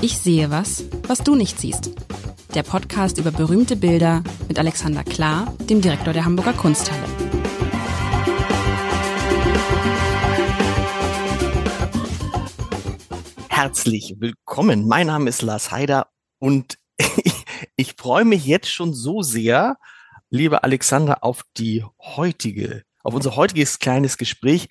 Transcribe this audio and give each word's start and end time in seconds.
Ich 0.00 0.16
sehe 0.18 0.48
was, 0.48 0.84
was 1.08 1.24
du 1.24 1.34
nicht 1.34 1.58
siehst. 1.58 1.90
Der 2.54 2.62
Podcast 2.62 3.18
über 3.18 3.32
berühmte 3.32 3.74
Bilder 3.74 4.22
mit 4.46 4.56
Alexander 4.56 5.02
Klar, 5.02 5.52
dem 5.68 5.80
Direktor 5.80 6.12
der 6.12 6.24
Hamburger 6.24 6.52
Kunsthalle. 6.52 7.02
Herzlich 13.48 14.14
willkommen. 14.20 14.86
Mein 14.86 15.08
Name 15.08 15.28
ist 15.28 15.42
Lars 15.42 15.72
Heider 15.72 16.06
und 16.38 16.78
ich, 17.76 17.94
freue 17.94 18.24
mich 18.24 18.46
jetzt 18.46 18.70
schon 18.70 18.94
so 18.94 19.22
sehr, 19.22 19.78
lieber 20.30 20.62
Alexander, 20.62 21.24
auf 21.24 21.42
die 21.56 21.84
heutige, 22.00 22.84
auf 23.02 23.14
unser 23.14 23.34
heutiges 23.34 23.80
kleines 23.80 24.16
Gespräch, 24.16 24.68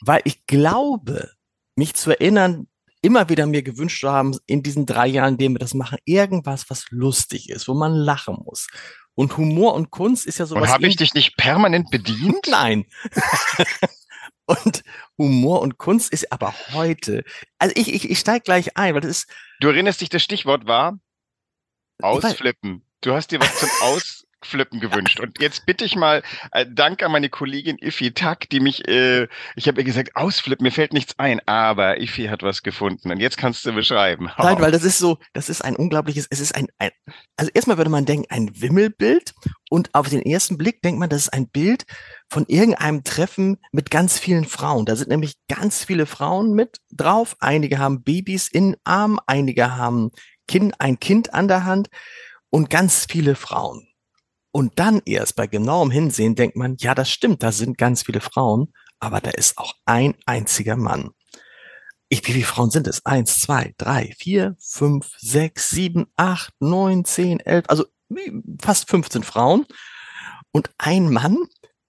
weil 0.00 0.22
ich 0.24 0.46
glaube, 0.46 1.30
mich 1.74 1.92
zu 1.92 2.12
erinnern, 2.12 2.68
immer 3.06 3.28
wieder 3.28 3.46
mir 3.46 3.62
gewünscht 3.62 4.00
zu 4.00 4.10
haben, 4.10 4.36
in 4.46 4.64
diesen 4.64 4.84
drei 4.84 5.06
Jahren, 5.06 5.34
in 5.34 5.38
denen 5.38 5.54
wir 5.54 5.60
das 5.60 5.74
machen, 5.74 5.98
irgendwas, 6.04 6.68
was 6.68 6.86
lustig 6.90 7.50
ist, 7.50 7.68
wo 7.68 7.74
man 7.74 7.92
lachen 7.92 8.36
muss. 8.44 8.66
Und 9.14 9.36
Humor 9.36 9.74
und 9.74 9.90
Kunst 9.90 10.26
ist 10.26 10.38
ja 10.38 10.46
sowas. 10.46 10.64
Und 10.64 10.68
habe 10.68 10.88
ich 10.88 10.96
dich 10.96 11.14
nicht 11.14 11.36
permanent 11.36 11.90
bedient? 11.90 12.46
Nein. 12.50 12.84
und 14.46 14.82
Humor 15.16 15.62
und 15.62 15.78
Kunst 15.78 16.12
ist 16.12 16.32
aber 16.32 16.52
heute. 16.72 17.22
Also 17.58 17.74
ich, 17.76 17.94
ich, 17.94 18.10
ich 18.10 18.18
steige 18.18 18.42
gleich 18.42 18.76
ein, 18.76 18.94
weil 18.94 19.00
das 19.00 19.10
ist. 19.22 19.30
Du 19.60 19.68
erinnerst 19.68 20.00
dich, 20.00 20.08
das 20.08 20.22
Stichwort 20.22 20.66
war 20.66 20.98
Ausflippen. 22.02 22.84
Du 23.00 23.12
hast 23.12 23.30
dir 23.30 23.40
was 23.40 23.56
zum 23.58 23.70
Aus 23.82 24.25
Flippen 24.42 24.80
gewünscht. 24.80 25.20
Und 25.20 25.40
jetzt 25.40 25.66
bitte 25.66 25.84
ich 25.84 25.96
mal, 25.96 26.22
äh, 26.52 26.66
Dank 26.68 27.02
an 27.02 27.12
meine 27.12 27.28
Kollegin 27.28 27.78
Iffy 27.78 28.12
Tack, 28.12 28.48
die 28.50 28.60
mich, 28.60 28.86
äh, 28.86 29.28
ich 29.56 29.66
habe 29.66 29.80
ihr 29.80 29.84
gesagt, 29.84 30.14
ausflippen, 30.14 30.64
mir 30.64 30.72
fällt 30.72 30.92
nichts 30.92 31.18
ein, 31.18 31.40
aber 31.46 32.00
Iffy 32.00 32.26
hat 32.26 32.42
was 32.42 32.62
gefunden. 32.62 33.10
Und 33.10 33.20
jetzt 33.20 33.38
kannst 33.38 33.64
du 33.64 33.72
beschreiben. 33.72 34.30
Nein, 34.38 34.60
weil 34.60 34.72
das 34.72 34.84
ist 34.84 34.98
so, 34.98 35.18
das 35.32 35.48
ist 35.48 35.62
ein 35.62 35.76
unglaubliches, 35.76 36.26
es 36.30 36.40
ist 36.40 36.54
ein, 36.54 36.68
ein 36.78 36.90
also 37.36 37.50
erstmal 37.54 37.76
würde 37.76 37.90
man 37.90 38.04
denken, 38.04 38.26
ein 38.30 38.50
Wimmelbild 38.60 39.34
und 39.70 39.94
auf 39.94 40.08
den 40.08 40.22
ersten 40.22 40.58
Blick 40.58 40.82
denkt 40.82 41.00
man, 41.00 41.08
das 41.08 41.22
ist 41.22 41.32
ein 41.32 41.48
Bild 41.48 41.84
von 42.28 42.44
irgendeinem 42.46 43.04
Treffen 43.04 43.58
mit 43.72 43.90
ganz 43.90 44.18
vielen 44.18 44.44
Frauen. 44.44 44.86
Da 44.86 44.96
sind 44.96 45.08
nämlich 45.08 45.34
ganz 45.48 45.84
viele 45.84 46.06
Frauen 46.06 46.52
mit 46.52 46.78
drauf. 46.90 47.36
Einige 47.40 47.78
haben 47.78 48.02
Babys 48.02 48.48
in 48.48 48.76
Arm, 48.84 49.18
einige 49.26 49.76
haben 49.76 50.10
kind, 50.46 50.80
ein 50.80 51.00
Kind 51.00 51.34
an 51.34 51.48
der 51.48 51.64
Hand 51.64 51.88
und 52.50 52.70
ganz 52.70 53.06
viele 53.10 53.34
Frauen. 53.34 53.85
Und 54.56 54.78
dann 54.78 55.02
erst 55.04 55.36
bei 55.36 55.46
genauem 55.46 55.90
Hinsehen 55.90 56.34
denkt 56.34 56.56
man, 56.56 56.76
ja, 56.78 56.94
das 56.94 57.10
stimmt, 57.10 57.42
da 57.42 57.52
sind 57.52 57.76
ganz 57.76 58.04
viele 58.04 58.22
Frauen, 58.22 58.72
aber 58.98 59.20
da 59.20 59.28
ist 59.32 59.58
auch 59.58 59.74
ein 59.84 60.14
einziger 60.24 60.76
Mann. 60.76 61.10
Ich, 62.08 62.26
wie 62.26 62.32
viele 62.32 62.46
Frauen 62.46 62.70
sind 62.70 62.86
es? 62.86 63.04
Eins, 63.04 63.38
zwei, 63.38 63.74
drei, 63.76 64.14
vier, 64.18 64.56
fünf, 64.58 65.10
sechs, 65.18 65.68
sieben, 65.68 66.06
acht, 66.16 66.54
neun, 66.58 67.04
zehn, 67.04 67.38
elf, 67.40 67.66
also 67.68 67.84
fast 68.58 68.88
15 68.88 69.24
Frauen 69.24 69.66
und 70.52 70.70
ein 70.78 71.12
Mann. 71.12 71.36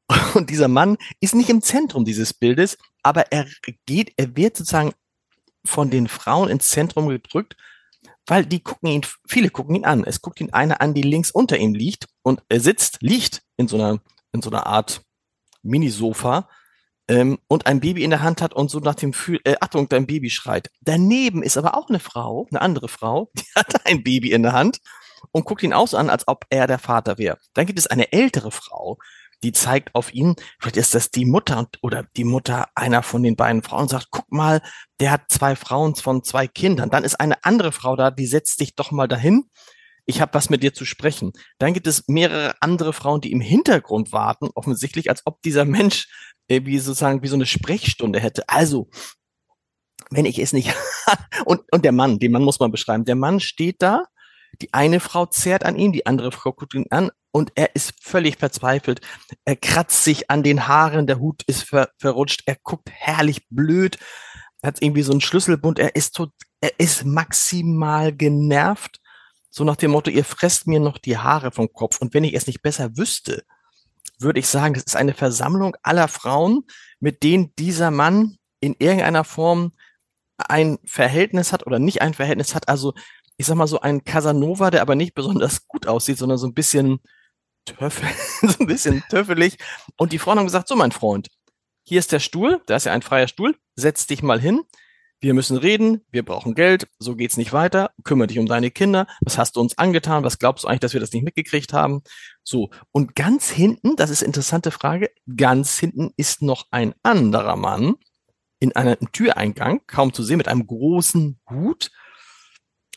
Und 0.33 0.49
dieser 0.49 0.67
Mann 0.67 0.97
ist 1.21 1.35
nicht 1.35 1.49
im 1.49 1.61
Zentrum 1.61 2.03
dieses 2.03 2.33
Bildes, 2.33 2.77
aber 3.01 3.31
er 3.31 3.47
geht, 3.85 4.11
er 4.17 4.35
wird 4.35 4.57
sozusagen 4.57 4.91
von 5.63 5.89
den 5.89 6.09
Frauen 6.09 6.49
ins 6.49 6.67
Zentrum 6.67 7.07
gedrückt, 7.07 7.55
weil 8.27 8.45
die 8.45 8.61
gucken 8.61 8.89
ihn, 8.89 9.05
viele 9.27 9.49
gucken 9.49 9.75
ihn 9.75 9.85
an. 9.85 10.03
Es 10.03 10.21
guckt 10.21 10.39
ihn 10.41 10.53
eine 10.53 10.81
an, 10.81 10.93
die 10.93 11.01
links 11.01 11.31
unter 11.31 11.57
ihm 11.57 11.73
liegt 11.73 12.07
und 12.21 12.43
er 12.49 12.59
sitzt, 12.59 13.01
liegt 13.01 13.41
in 13.55 13.67
so 13.67 13.77
einer, 13.77 13.99
in 14.33 14.41
so 14.41 14.49
einer 14.49 14.67
Art 14.67 15.01
Minisofa 15.63 16.49
ähm, 17.07 17.39
und 17.47 17.65
ein 17.65 17.79
Baby 17.79 18.03
in 18.03 18.09
der 18.09 18.21
Hand 18.21 18.41
hat 18.41 18.53
und 18.53 18.69
so 18.69 18.79
nach 18.79 18.95
dem 18.95 19.13
Fühl, 19.13 19.39
äh, 19.45 19.55
Achtung, 19.61 19.89
dein 19.89 20.07
Baby 20.07 20.29
schreit. 20.29 20.69
Daneben 20.81 21.41
ist 21.41 21.57
aber 21.57 21.75
auch 21.75 21.89
eine 21.89 21.99
Frau, 21.99 22.47
eine 22.51 22.61
andere 22.61 22.87
Frau, 22.87 23.31
die 23.37 23.45
hat 23.55 23.85
ein 23.85 24.03
Baby 24.03 24.31
in 24.31 24.43
der 24.43 24.53
Hand 24.53 24.79
und 25.31 25.45
guckt 25.45 25.63
ihn 25.63 25.73
auch 25.73 25.87
so 25.87 25.97
an, 25.97 26.09
als 26.09 26.27
ob 26.27 26.45
er 26.49 26.67
der 26.67 26.79
Vater 26.79 27.17
wäre. 27.17 27.37
Dann 27.53 27.65
gibt 27.65 27.79
es 27.79 27.87
eine 27.87 28.11
ältere 28.11 28.51
Frau, 28.51 28.97
die 29.43 29.51
zeigt 29.51 29.93
auf 29.95 30.13
ihn, 30.13 30.35
vielleicht 30.59 30.77
ist 30.77 30.95
das 30.95 31.11
die 31.11 31.25
Mutter 31.25 31.67
oder 31.81 32.05
die 32.15 32.23
Mutter 32.23 32.67
einer 32.75 33.03
von 33.03 33.23
den 33.23 33.35
beiden 33.35 33.61
Frauen 33.61 33.83
und 33.83 33.89
sagt, 33.89 34.07
guck 34.09 34.31
mal, 34.31 34.61
der 34.99 35.11
hat 35.11 35.29
zwei 35.29 35.55
Frauen 35.55 35.95
von 35.95 36.23
zwei 36.23 36.47
Kindern. 36.47 36.89
Dann 36.89 37.03
ist 37.03 37.19
eine 37.19 37.43
andere 37.43 37.71
Frau 37.71 37.95
da, 37.95 38.11
die 38.11 38.25
setzt 38.25 38.57
sich 38.57 38.75
doch 38.75 38.91
mal 38.91 39.07
dahin. 39.07 39.43
Ich 40.05 40.21
habe 40.21 40.33
was 40.33 40.49
mit 40.49 40.63
dir 40.63 40.73
zu 40.73 40.85
sprechen. 40.85 41.33
Dann 41.59 41.73
gibt 41.73 41.85
es 41.85 42.07
mehrere 42.07 42.55
andere 42.61 42.93
Frauen, 42.93 43.21
die 43.21 43.31
im 43.31 43.41
Hintergrund 43.41 44.11
warten, 44.11 44.49
offensichtlich, 44.55 45.09
als 45.09 45.21
ob 45.25 45.41
dieser 45.41 45.65
Mensch 45.65 46.07
wie 46.49 46.79
sozusagen 46.79 47.21
wie 47.23 47.27
so 47.27 47.35
eine 47.35 47.45
Sprechstunde 47.45 48.19
hätte. 48.19 48.47
Also, 48.47 48.89
wenn 50.09 50.25
ich 50.25 50.39
es 50.39 50.53
nicht 50.53 50.73
und 51.45 51.61
und 51.71 51.83
der 51.83 51.91
Mann, 51.91 52.19
den 52.19 52.31
Mann 52.31 52.43
muss 52.43 52.59
man 52.59 52.71
beschreiben. 52.71 53.03
Der 53.05 53.15
Mann 53.15 53.41
steht 53.41 53.81
da, 53.81 54.05
die 54.61 54.73
eine 54.73 54.99
Frau 54.99 55.25
zerrt 55.25 55.65
an 55.65 55.75
ihm, 55.75 55.91
die 55.91 56.05
andere 56.05 56.31
Frau 56.31 56.51
guckt 56.51 56.73
ihn 56.73 56.87
an 56.89 57.11
und 57.31 57.51
er 57.55 57.75
ist 57.75 57.93
völlig 58.01 58.37
verzweifelt. 58.37 59.01
Er 59.45 59.55
kratzt 59.55 60.03
sich 60.03 60.29
an 60.29 60.43
den 60.43 60.67
Haaren, 60.67 61.07
der 61.07 61.19
Hut 61.19 61.43
ist 61.47 61.63
ver 61.63 61.89
verrutscht, 61.97 62.43
er 62.45 62.57
guckt 62.63 62.89
herrlich 62.91 63.47
blöd, 63.49 63.97
hat 64.63 64.81
irgendwie 64.81 65.03
so 65.03 65.11
einen 65.11 65.21
Schlüsselbund, 65.21 65.79
er 65.79 65.95
ist 65.95 66.15
tot, 66.15 66.31
er 66.61 66.79
ist 66.79 67.05
maximal 67.05 68.13
genervt, 68.13 68.99
so 69.49 69.63
nach 69.63 69.75
dem 69.75 69.91
Motto, 69.91 70.09
ihr 70.09 70.25
fresst 70.25 70.67
mir 70.67 70.79
noch 70.79 70.97
die 70.97 71.17
Haare 71.17 71.51
vom 71.51 71.71
Kopf 71.71 71.99
und 71.99 72.13
wenn 72.13 72.23
ich 72.23 72.33
es 72.33 72.47
nicht 72.47 72.61
besser 72.61 72.97
wüsste, 72.97 73.43
würde 74.19 74.39
ich 74.39 74.47
sagen, 74.47 74.73
das 74.73 74.83
ist 74.83 74.95
eine 74.95 75.13
Versammlung 75.13 75.75
aller 75.83 76.07
Frauen, 76.07 76.63
mit 76.99 77.23
denen 77.23 77.53
dieser 77.55 77.91
Mann 77.91 78.37
in 78.59 78.75
irgendeiner 78.79 79.23
Form 79.23 79.73
ein 80.37 80.79
Verhältnis 80.85 81.53
hat 81.53 81.65
oder 81.65 81.79
nicht 81.79 82.01
ein 82.01 82.13
Verhältnis 82.13 82.55
hat. 82.55 82.69
Also 82.69 82.93
ich 83.37 83.45
sag 83.45 83.55
mal 83.55 83.67
so 83.67 83.79
ein 83.79 84.03
Casanova, 84.03 84.71
der 84.71 84.81
aber 84.81 84.95
nicht 84.95 85.13
besonders 85.13 85.67
gut 85.67 85.87
aussieht, 85.87 86.17
sondern 86.17 86.37
so 86.37 86.47
ein 86.47 86.53
bisschen 86.53 86.99
Töffel, 87.65 88.07
so 88.41 88.59
ein 88.59 88.67
bisschen 88.67 89.03
töffelig. 89.09 89.57
Und 89.97 90.11
die 90.11 90.19
Frauen 90.19 90.39
haben 90.39 90.45
gesagt, 90.45 90.67
so 90.67 90.75
mein 90.75 90.91
Freund, 90.91 91.29
hier 91.83 91.99
ist 91.99 92.11
der 92.11 92.19
Stuhl, 92.19 92.61
da 92.65 92.75
ist 92.75 92.85
ja 92.85 92.93
ein 92.93 93.01
freier 93.01 93.27
Stuhl, 93.27 93.55
setz 93.75 94.07
dich 94.07 94.23
mal 94.23 94.41
hin. 94.41 94.63
Wir 95.19 95.33
müssen 95.33 95.57
reden, 95.57 96.05
wir 96.11 96.23
brauchen 96.23 96.53
Geld, 96.53 96.87
so 96.99 97.15
geht's 97.15 97.37
nicht 97.37 97.51
weiter. 97.51 97.89
Kümmere 98.03 98.27
dich 98.27 98.37
um 98.37 98.45
deine 98.45 98.69
Kinder. 98.69 99.07
Was 99.21 99.39
hast 99.39 99.55
du 99.55 99.61
uns 99.61 99.75
angetan? 99.77 100.23
Was 100.23 100.37
glaubst 100.37 100.63
du 100.63 100.67
eigentlich, 100.67 100.81
dass 100.81 100.93
wir 100.93 100.99
das 100.99 101.11
nicht 101.11 101.23
mitgekriegt 101.23 101.73
haben? 101.73 102.01
So. 102.43 102.69
Und 102.91 103.15
ganz 103.15 103.49
hinten, 103.49 103.95
das 103.95 104.11
ist 104.11 104.21
eine 104.21 104.27
interessante 104.27 104.69
Frage, 104.69 105.09
ganz 105.35 105.79
hinten 105.79 106.11
ist 106.17 106.43
noch 106.43 106.67
ein 106.69 106.93
anderer 107.01 107.55
Mann 107.55 107.95
in 108.59 108.75
einem 108.75 108.97
Türeingang, 109.11 109.81
kaum 109.87 110.13
zu 110.13 110.21
sehen, 110.21 110.37
mit 110.37 110.47
einem 110.47 110.67
großen 110.67 111.39
Hut 111.49 111.89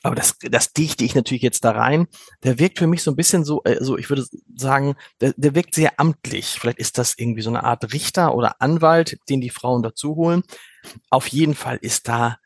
aber 0.02 0.14
das, 0.14 0.38
das 0.38 0.72
dichte 0.72 1.04
ich 1.04 1.14
natürlich 1.14 1.42
jetzt 1.42 1.64
da 1.64 1.72
rein. 1.72 2.06
Der 2.42 2.58
wirkt 2.58 2.78
für 2.78 2.86
mich 2.86 3.02
so 3.02 3.10
ein 3.10 3.16
bisschen 3.16 3.44
so, 3.44 3.62
äh, 3.64 3.82
so 3.82 3.98
ich 3.98 4.08
würde 4.08 4.24
sagen, 4.54 4.94
der, 5.20 5.34
der 5.36 5.54
wirkt 5.54 5.74
sehr 5.74 5.98
amtlich. 5.98 6.58
Vielleicht 6.58 6.78
ist 6.78 6.96
das 6.96 7.14
irgendwie 7.18 7.42
so 7.42 7.50
eine 7.50 7.64
Art 7.64 7.92
Richter 7.92 8.34
oder 8.34 8.60
Anwalt, 8.60 9.18
den 9.28 9.40
die 9.40 9.50
Frauen 9.50 9.82
dazu 9.82 10.16
holen. 10.16 10.42
Auf 11.10 11.26
jeden 11.28 11.54
Fall 11.54 11.78
ist 11.82 12.08
da 12.08 12.38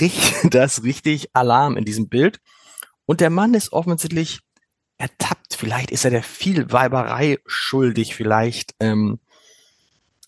richtig, 0.00 0.34
das 0.50 0.84
richtig 0.84 1.30
Alarm 1.34 1.76
in 1.76 1.84
diesem 1.84 2.08
Bild. 2.08 2.40
Und 3.06 3.20
der 3.20 3.30
Mann 3.30 3.54
ist 3.54 3.72
offensichtlich 3.72 4.40
ertappt. 4.96 5.54
Vielleicht 5.54 5.90
ist 5.90 6.04
er 6.04 6.10
der 6.12 6.22
Vielweiberei 6.22 7.38
schuldig. 7.44 8.14
Vielleicht 8.14 8.74
ähm, 8.78 9.18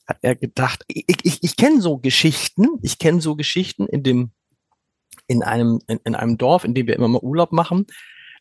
hat 0.06 0.18
er 0.22 0.34
gedacht, 0.34 0.84
ich, 0.88 1.04
ich, 1.22 1.42
ich 1.42 1.56
kenne 1.56 1.80
so 1.80 1.98
Geschichten, 1.98 2.66
ich 2.82 2.98
kenne 2.98 3.20
so 3.20 3.36
Geschichten 3.36 3.86
in 3.86 4.02
dem 4.02 4.32
in 5.26 5.42
einem, 5.42 5.80
in, 5.86 5.98
in 6.04 6.14
einem 6.14 6.38
Dorf, 6.38 6.64
in 6.64 6.74
dem 6.74 6.86
wir 6.86 6.94
immer 6.94 7.08
mal 7.08 7.20
Urlaub 7.22 7.52
machen. 7.52 7.86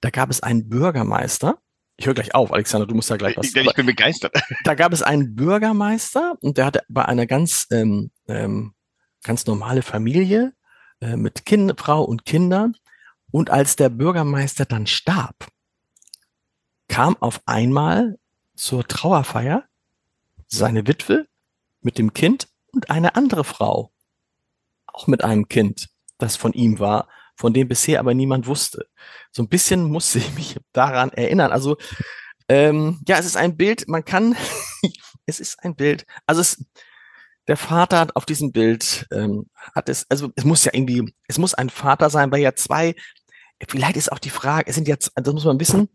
Da 0.02 0.10
gab 0.10 0.30
es 0.30 0.42
einen 0.42 0.70
Bürgermeister. 0.70 1.60
Ich 1.98 2.06
höre 2.06 2.14
gleich 2.14 2.36
auf, 2.36 2.52
Alexander, 2.52 2.86
du 2.86 2.96
musst 2.96 3.10
da 3.10 3.18
gleich 3.18 3.38
was. 3.38 3.48
Ich, 3.48 3.56
ich 3.56 3.74
bin 3.74 3.86
begeistert. 3.86 4.34
Da 4.64 4.76
gab 4.76 4.92
es 4.92 5.02
einen 5.02 5.36
Bürgermeister 5.36 6.36
und 6.42 6.58
der 6.58 6.66
hatte 6.66 6.84
bei 6.90 7.06
einer 7.06 7.26
ganz, 7.26 7.68
ähm, 7.72 8.12
ähm, 8.28 8.74
ganz 9.24 9.46
normale 9.46 9.82
Familie 9.82 10.54
äh, 11.00 11.16
mit 11.16 11.46
kind, 11.46 11.80
Frau 11.80 12.04
und 12.04 12.26
Kindern. 12.26 12.76
Und 13.32 13.50
als 13.50 13.76
der 13.76 13.90
Bürgermeister 13.90 14.66
dann 14.66 14.88
starb, 14.88 15.48
kam 16.88 17.18
auf 17.20 17.42
einmal 17.46 18.18
zur 18.56 18.88
Trauerfeier 18.88 19.64
seine 20.48 20.88
Witwe 20.88 21.28
mit 21.82 21.98
dem 21.98 22.14
Kind 22.14 22.48
und 22.72 22.90
eine 22.90 23.16
andere 23.16 23.44
Frau, 23.44 23.92
auch 24.88 25.08
mit 25.08 25.24
einem 25.24 25.48
Kind 25.48 25.90
das 26.18 26.36
von 26.36 26.54
ihm 26.54 26.80
war, 26.80 27.08
von 27.36 27.54
dem 27.54 27.68
bisher 27.68 28.00
aber 28.00 28.14
niemand 28.14 28.48
wusste. 28.48 28.88
So 29.32 29.44
ein 29.44 29.50
bisschen 29.50 29.84
musste 29.84 30.20
ich 30.20 30.34
mich 30.34 30.58
daran 30.72 31.12
erinnern. 31.12 31.52
Also 31.52 31.78
ähm, 32.48 33.02
ja, 33.08 33.18
es 33.18 33.26
ist 33.26 33.38
ein 33.38 33.58
Bild, 33.58 33.88
man 33.88 34.06
kann, 34.06 34.36
es 35.26 35.40
ist 35.40 35.64
ein 35.64 35.76
Bild, 35.76 36.06
also 36.26 36.42
es, 36.42 36.64
der 37.48 37.58
Vater 37.58 38.08
auf 38.16 38.26
diesem 38.26 38.52
Bild 38.52 39.08
ähm, 39.12 39.50
hat 39.74 39.90
es, 39.90 40.06
also 40.10 40.32
es 40.36 40.46
muss 40.46 40.64
ja 40.66 40.72
irgendwie, 40.74 41.14
es 41.28 41.38
muss 41.38 41.54
ein 41.54 41.70
Vater 41.70 42.10
sein, 42.10 42.32
weil 42.32 42.42
ja 42.42 42.56
zwei, 42.56 42.96
vielleicht 43.68 43.98
ist 43.98 44.12
auch 44.12 44.20
die 44.20 44.30
Frage, 44.30 44.70
es 44.70 44.76
sind 44.76 44.88
jetzt, 44.88 45.12
das 45.16 45.34
muss 45.34 45.46
man 45.46 45.60
wissen, 45.60 45.90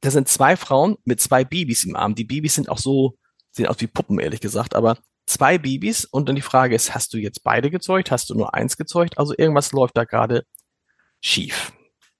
da 0.00 0.10
sind 0.10 0.28
zwei 0.28 0.56
Frauen 0.56 0.96
mit 1.04 1.20
zwei 1.20 1.44
Babys 1.44 1.84
im 1.84 1.94
Arm. 1.94 2.16
Die 2.16 2.24
Babys 2.24 2.54
sind 2.54 2.68
auch 2.68 2.78
so, 2.78 3.16
sehen 3.52 3.68
aus 3.68 3.76
wie 3.78 3.86
Puppen, 3.86 4.18
ehrlich 4.18 4.40
gesagt, 4.40 4.74
aber 4.74 4.98
zwei 5.26 5.58
Babys 5.58 6.04
und 6.04 6.28
dann 6.28 6.36
die 6.36 6.42
Frage 6.42 6.74
ist, 6.74 6.94
hast 6.94 7.14
du 7.14 7.18
jetzt 7.18 7.42
beide 7.42 7.70
gezeugt? 7.70 8.10
Hast 8.10 8.30
du 8.30 8.34
nur 8.34 8.54
eins 8.54 8.76
gezeugt? 8.76 9.18
Also 9.18 9.34
irgendwas 9.36 9.72
läuft 9.72 9.96
da 9.96 10.04
gerade 10.04 10.44
schief. 11.20 11.72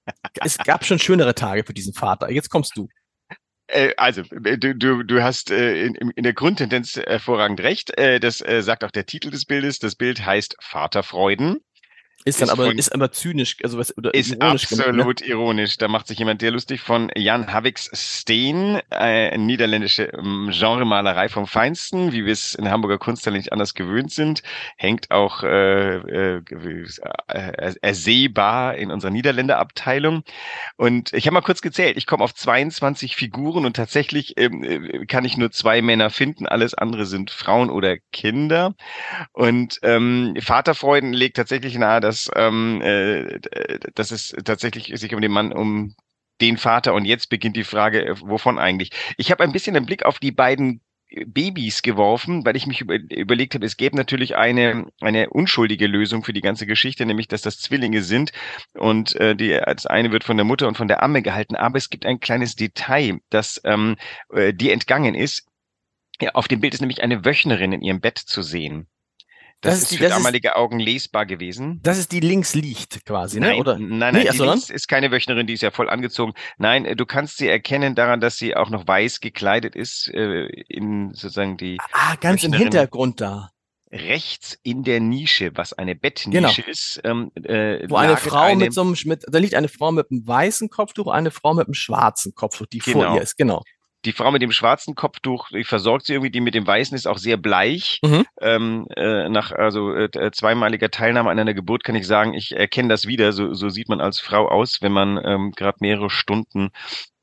Es 0.41 0.59
gab 0.59 0.85
schon 0.85 0.99
schönere 0.99 1.33
Tage 1.33 1.63
für 1.63 1.75
diesen 1.75 1.95
Vater. 1.95 2.29
Jetzt 2.29 2.51
kommst 2.51 2.77
du. 2.77 2.89
Äh, 3.69 3.95
also, 3.97 4.23
äh, 4.45 4.59
du, 4.59 4.75
du, 4.75 5.03
du 5.03 5.23
hast 5.23 5.53
äh, 5.53 5.85
in, 5.85 5.95
in 5.95 6.25
der 6.25 6.33
Grundtendenz 6.35 6.97
hervorragend 6.97 7.61
recht. 7.61 7.93
Das 7.97 8.39
sagt 8.39 8.85
auch 8.85 8.91
der 8.91 9.07
Titel 9.07 9.31
des 9.31 9.45
Bildes. 9.45 9.79
Das 9.79 9.95
Bild 9.95 10.25
heißt 10.25 10.57
Vaterfreuden. 10.61 11.59
Ist 12.25 12.41
dann 12.41 12.49
ist 12.49 12.53
aber, 12.53 12.73
ist 12.73 12.95
aber 12.95 13.11
zynisch, 13.11 13.57
also 13.65 13.79
was, 13.79 13.97
oder 13.99 14.15
ist 14.15 14.31
ironisch 14.31 14.65
absolut 14.65 14.97
gemacht, 14.97 15.21
ne? 15.23 15.27
ironisch. 15.27 15.77
Da 15.77 15.89
macht 15.89 16.07
sich 16.07 16.19
jemand 16.19 16.41
der 16.41 16.53
lustig 16.53 16.81
von 16.81 17.11
Jan 17.17 17.53
Havix 17.53 17.91
Steen, 17.93 18.81
äh, 18.91 19.37
niederländische 19.37 20.05
ähm, 20.05 20.51
Genremalerei 20.53 21.29
vom 21.29 21.49
Feinsten, 21.49 22.13
wie 22.13 22.25
wir 22.25 22.33
es 22.33 22.55
in 22.55 22.71
Hamburger 22.71 22.99
Kunsthalle 22.99 23.37
nicht 23.37 23.53
anders 23.53 23.75
gewöhnt 23.75 24.13
sind, 24.13 24.43
hängt 24.77 25.11
auch 25.11 25.43
äh, 25.43 25.97
äh, 25.97 26.43
äh, 27.29 27.75
ersehbar 27.81 28.77
in 28.77 28.93
unserer 28.93 29.11
Niederländerabteilung. 29.11 30.23
Und 30.77 31.13
ich 31.13 31.27
habe 31.27 31.35
mal 31.35 31.41
kurz 31.41 31.61
gezählt, 31.61 31.97
ich 31.97 32.07
komme 32.07 32.23
auf 32.23 32.35
22 32.35 33.17
Figuren 33.17 33.67
und 33.67 33.75
tatsächlich 33.75 34.35
ähm, 34.37 34.63
äh, 34.63 35.07
kann 35.07 35.25
ich 35.25 35.37
nur 35.37 35.51
zwei 35.51 35.83
Männer 35.83 36.11
finden, 36.11 36.47
alles 36.47 36.75
andere 36.75 37.05
sind 37.05 37.33
Frauen 37.33 37.69
oder 37.69 37.97
Kinder. 38.13 38.75
Und 39.33 39.81
ähm, 39.83 40.37
Vaterfreuden 40.41 41.13
legt 41.13 41.37
tatsächlich 41.37 41.77
nahe, 41.77 42.01
dass 42.01 42.12
dass, 42.13 42.31
ähm, 42.37 42.81
äh, 42.83 43.39
dass 43.95 44.11
es 44.11 44.35
tatsächlich 44.45 44.93
sich 44.95 45.15
um 45.15 45.23
den 45.23 45.33
Mann, 45.33 45.53
um 45.53 45.95
den 46.41 46.59
Vater 46.59 46.93
und 46.93 47.05
jetzt 47.07 47.31
beginnt 47.31 47.57
die 47.57 47.65
Frage, 47.65 48.05
äh, 48.05 48.21
wovon 48.21 48.59
eigentlich. 48.59 48.91
Ich 49.17 49.31
habe 49.31 49.43
ein 49.43 49.53
bisschen 49.53 49.77
einen 49.77 49.87
Blick 49.87 50.05
auf 50.05 50.19
die 50.19 50.33
beiden 50.33 50.83
Babys 51.27 51.83
geworfen, 51.83 52.45
weil 52.45 52.57
ich 52.57 52.67
mich 52.67 52.81
über, 52.81 52.95
überlegt 52.95 53.55
habe, 53.55 53.67
es 53.67 53.77
gäbe 53.77 53.97
natürlich 53.97 54.37
eine, 54.37 54.87
eine 55.01 55.31
unschuldige 55.31 55.87
Lösung 55.87 56.25
für 56.25 56.33
die 56.33 56.41
ganze 56.41 56.67
Geschichte, 56.67 57.05
nämlich 57.05 57.29
dass 57.29 57.43
das 57.43 57.59
Zwillinge 57.59 58.03
sind 58.03 58.33
und 58.75 59.15
äh, 59.17 59.37
die, 59.37 59.59
das 59.65 59.87
eine 59.87 60.11
wird 60.13 60.25
von 60.25 60.37
der 60.37 60.45
Mutter 60.45 60.69
und 60.69 60.77
von 60.77 60.89
der 60.89 61.03
Amme 61.03 61.23
gehalten, 61.23 61.55
aber 61.55 61.77
es 61.77 61.91
gibt 61.91 62.07
ein 62.07 62.21
kleines 62.21 62.57
Detail, 62.57 63.21
das 63.31 63.61
ähm, 63.65 63.97
äh, 64.33 64.55
die 64.55 64.71
entgangen 64.71 65.15
ist. 65.15 65.47
Ja, 66.21 66.31
auf 66.33 66.49
dem 66.49 66.61
Bild 66.61 66.75
ist 66.75 66.81
nämlich 66.81 67.03
eine 67.03 67.25
Wöchnerin 67.25 67.73
in 67.73 67.83
ihrem 67.83 68.01
Bett 68.01 68.19
zu 68.19 68.43
sehen. 68.43 68.87
Das, 69.63 69.75
das 69.75 69.83
ist, 69.85 69.93
die, 69.93 69.99
für 69.99 70.09
damalige 70.09 70.49
ist, 70.49 70.57
Augen 70.57 70.81
lesbar 70.81 71.25
gewesen. 71.25 71.79
Das 71.85 71.97
ist 71.97 72.11
die 72.11 72.19
links 72.19 72.55
liegt 72.55 73.07
quasi, 73.07 73.39
ne? 73.39 73.47
Nein, 73.47 73.61
Oder? 73.61 73.79
Nein, 73.79 73.99
nein, 73.99 74.15
nee, 74.15 74.29
die 74.29 74.39
links 74.39 74.71
ist 74.71 74.89
keine 74.89 75.13
Wöchnerin, 75.13 75.47
die 75.47 75.53
ist 75.53 75.63
ja 75.63 75.71
voll 75.71 75.89
angezogen. 75.89 76.35
Nein, 76.59 76.85
äh, 76.85 76.97
du 76.97 77.07
kannst 77.07 77.37
sie 77.37 77.47
erkennen 77.47 77.95
daran, 77.95 78.21
dass 78.21 78.37
sie 78.37 78.57
auch 78.57 78.71
noch 78.71 78.89
weiß 78.89 79.21
gekleidet 79.21 79.77
ist, 79.77 80.09
äh, 80.13 80.47
in 80.69 81.15
sozusagen 81.15 81.57
die. 81.57 81.79
Ah, 81.93 82.17
ganz 82.17 82.43
im 82.43 82.53
Hintergrund 82.53 83.21
da. 83.21 83.51
Rechts 83.93 84.59
in 84.65 84.83
der 84.83 84.99
Nische, 84.99 85.53
was 85.55 85.75
eine 85.75 85.95
Bettnische 85.95 86.63
genau. 86.63 86.71
ist, 86.71 87.01
ähm, 87.05 87.31
äh, 87.35 87.89
wo 87.89 87.97
eine 87.97 88.17
Frau 88.17 88.41
eine, 88.41 88.65
mit 88.65 88.75
so 88.75 88.81
einem, 88.81 88.97
mit, 89.05 89.23
da 89.29 89.39
liegt 89.39 89.55
eine 89.55 89.69
Frau 89.69 89.93
mit 89.93 90.11
einem 90.11 90.27
weißen 90.27 90.71
Kopftuch, 90.71 91.07
eine 91.07 91.31
Frau 91.31 91.55
mit 91.55 91.67
einem 91.67 91.75
schwarzen 91.75 92.35
Kopftuch, 92.35 92.67
die 92.67 92.79
genau. 92.79 93.03
vor 93.03 93.15
ihr 93.15 93.23
ist, 93.23 93.37
genau 93.37 93.63
die 94.05 94.13
Frau 94.13 94.31
mit 94.31 94.43
dem 94.43 94.53
schwarzen 94.53 94.95
Kopftuch, 94.95 95.49
die 95.51 95.65
versorgt 95.65 96.07
sie 96.07 96.15
irgendwie, 96.15 96.31
die 96.31 96.41
mit 96.41 96.55
dem 96.55 96.67
weißen 96.67 96.97
ist 96.97 97.07
auch 97.07 97.19
sehr 97.19 97.37
bleich. 97.37 98.01
Mhm. 98.03 98.25
Ähm, 98.41 98.87
äh, 98.97 99.29
nach 99.29 99.53
also 99.53 99.95
äh, 99.95 100.31
zweimaliger 100.33 100.91
Teilnahme 100.91 101.31
an 101.31 101.39
einer 101.39 101.55
Geburt 101.55 101.85
kann 101.85 101.95
ich 101.95 102.07
sagen, 102.07 102.35
ich 102.35 102.57
erkenne 102.57 102.89
das 102.89 103.07
wieder. 103.07 103.33
So, 103.33 103.55
so 103.55 103.69
sieht 103.69 103.89
man 103.89 104.01
als 104.01 104.19
Frau 104.19 104.49
aus, 104.49 104.83
wenn 104.83 104.93
man 104.93 105.21
ähm, 105.25 105.53
gerade 105.53 105.79
mehrere 105.81 106.11
Stunden 106.11 106.71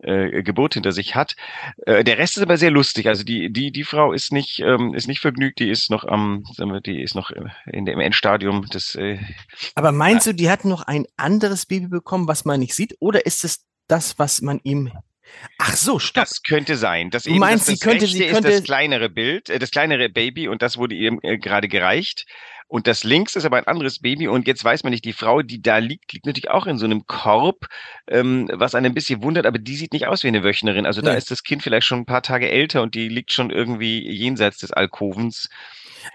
äh, 0.02 0.44
Geburt 0.44 0.76
hinter 0.76 0.94
sich 0.94 1.16
hat. 1.16 1.36
Äh, 1.86 2.04
der 2.06 2.18
Rest 2.18 2.38
ist 2.38 2.44
aber 2.44 2.58
sehr 2.58 2.72
lustig. 2.72 3.08
Also 3.08 3.24
die 3.24 3.52
die 3.52 3.72
die 3.72 3.84
Frau 3.84 4.14
ist 4.14 4.32
nicht 4.32 4.60
ähm, 4.60 4.94
ist 4.94 5.08
nicht 5.08 5.20
vergnügt. 5.20 5.60
Die 5.60 5.70
ist 5.70 5.92
noch 5.92 6.06
am 6.06 6.46
sagen 6.54 6.72
wir, 6.72 6.82
die 6.82 7.02
ist 7.02 7.16
noch 7.16 7.32
in 7.66 7.86
dem 7.86 8.00
Endstadium 8.00 8.68
des. 8.68 8.96
Äh, 8.96 9.20
aber 9.76 9.92
meinst 9.92 10.28
du, 10.28 10.34
die 10.34 10.50
hat 10.50 10.64
noch 10.64 10.84
ein 10.84 11.06
anderes 11.18 11.66
Baby 11.66 11.88
bekommen, 11.88 12.28
was 12.28 12.46
man 12.46 12.62
nicht 12.62 12.74
sieht, 12.74 12.96
oder 13.00 13.26
ist 13.26 13.44
es 13.44 13.66
das, 13.88 14.18
was 14.20 14.42
man 14.42 14.60
ihm 14.64 14.92
Ach 15.58 15.76
so, 15.76 16.00
stopp. 16.00 16.26
Das 16.26 16.44
könnte 16.44 16.78
sein. 16.78 17.10
Das 17.10 17.24
du 17.24 17.34
meinst, 17.36 17.68
das, 17.68 17.76
sie 17.76 17.80
könnte, 17.80 18.08
sie 18.08 18.28
könnte 18.28 18.50
ist 18.50 18.60
das 18.60 18.64
kleinere 18.64 19.10
Bild, 19.10 19.50
äh, 19.50 19.60
das 19.60 19.72
kleinere 19.72 20.10
Baby 20.10 20.48
und 20.48 20.62
das 20.62 20.78
wurde 20.78 20.96
ihr 20.96 21.18
äh, 21.22 21.38
gerade 21.38 21.68
gereicht. 21.68 22.26
Und 22.68 22.86
das 22.86 23.04
links 23.04 23.36
ist 23.36 23.46
aber 23.46 23.58
ein 23.58 23.66
anderes 23.66 24.00
Baby 24.00 24.28
und 24.28 24.46
jetzt 24.48 24.64
weiß 24.64 24.84
man 24.84 24.92
nicht, 24.92 25.04
die 25.04 25.14
Frau, 25.14 25.42
die 25.42 25.60
da 25.60 25.80
liegt, 25.80 26.14
liegt 26.14 26.28
natürlich 26.28 26.52
auch 26.52 26.68
in 26.68 26.78
so 26.78 26.86
einem 26.86 27.08
Korb, 27.08 27.66
ähm, 28.08 28.48
was 28.54 28.76
einen 28.76 28.88
ein 28.88 28.94
bisschen 28.94 29.24
wundert, 29.24 29.48
aber 29.48 29.58
die 29.58 29.76
sieht 29.76 29.92
nicht 29.92 30.06
aus 30.06 30.24
wie 30.24 30.28
eine 30.28 30.44
Wöchnerin. 30.44 30.86
Also 30.86 31.02
da 31.02 31.14
ist 31.14 31.32
das 31.32 31.42
Kind 31.42 31.64
vielleicht 31.64 31.88
schon 31.88 32.00
ein 32.00 32.06
paar 32.06 32.22
Tage 32.22 32.48
älter 32.48 32.84
und 32.84 32.94
die 32.94 33.10
liegt 33.10 33.32
schon 33.32 33.50
irgendwie 33.50 34.08
jenseits 34.08 34.60
des 34.60 34.72
Alkovens. 34.72 35.50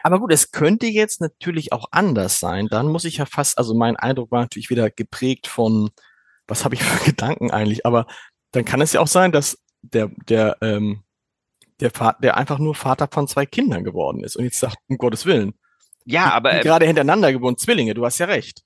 Aber 0.05 0.21
gut, 0.21 0.33
es 0.33 0.53
könnte 0.53 0.87
jetzt 0.87 1.21
natürlich 1.21 1.73
auch 1.73 1.87
anders 1.91 2.39
sein. 2.39 2.69
Dann 2.71 2.87
muss 2.87 3.05
ich 3.05 3.17
ja 3.17 3.27
fast, 3.27 3.59
also 3.59 3.75
mein 3.75 3.97
Eindruck 3.97 4.31
war 4.31 4.43
natürlich 4.43 4.71
wieder 4.71 4.91
geprägt 4.91 5.49
von, 5.49 5.91
was 6.47 6.65
habe 6.65 6.77
ich 6.77 6.83
für 6.85 7.05
Gedanken 7.11 7.51
eigentlich? 7.51 7.85
Aber 7.85 8.07
dann 8.55 8.65
kann 8.65 8.81
es 8.81 8.93
ja 8.93 9.01
auch 9.01 9.09
sein, 9.09 9.33
dass 9.33 9.59
der, 9.83 10.11
der, 10.29 10.57
ähm, 10.61 11.03
der, 11.81 11.91
Vater, 11.91 12.19
der 12.23 12.37
einfach 12.37 12.59
nur 12.59 12.75
Vater 12.75 13.09
von 13.11 13.27
zwei 13.27 13.47
Kindern 13.47 13.85
geworden 13.85 14.23
ist 14.23 14.37
und 14.37 14.45
jetzt 14.45 14.61
sagt, 14.61 14.77
um 14.89 14.97
Gottes 14.97 15.27
Willen. 15.27 15.55
Ja, 16.05 16.31
aber. 16.31 16.55
Die 16.55 16.61
gerade 16.61 16.87
hintereinander 16.87 17.33
geboren, 17.33 17.59
Zwillinge, 17.59 17.95
du 17.95 18.05
hast 18.05 18.19
ja 18.19 18.27
recht. 18.27 18.63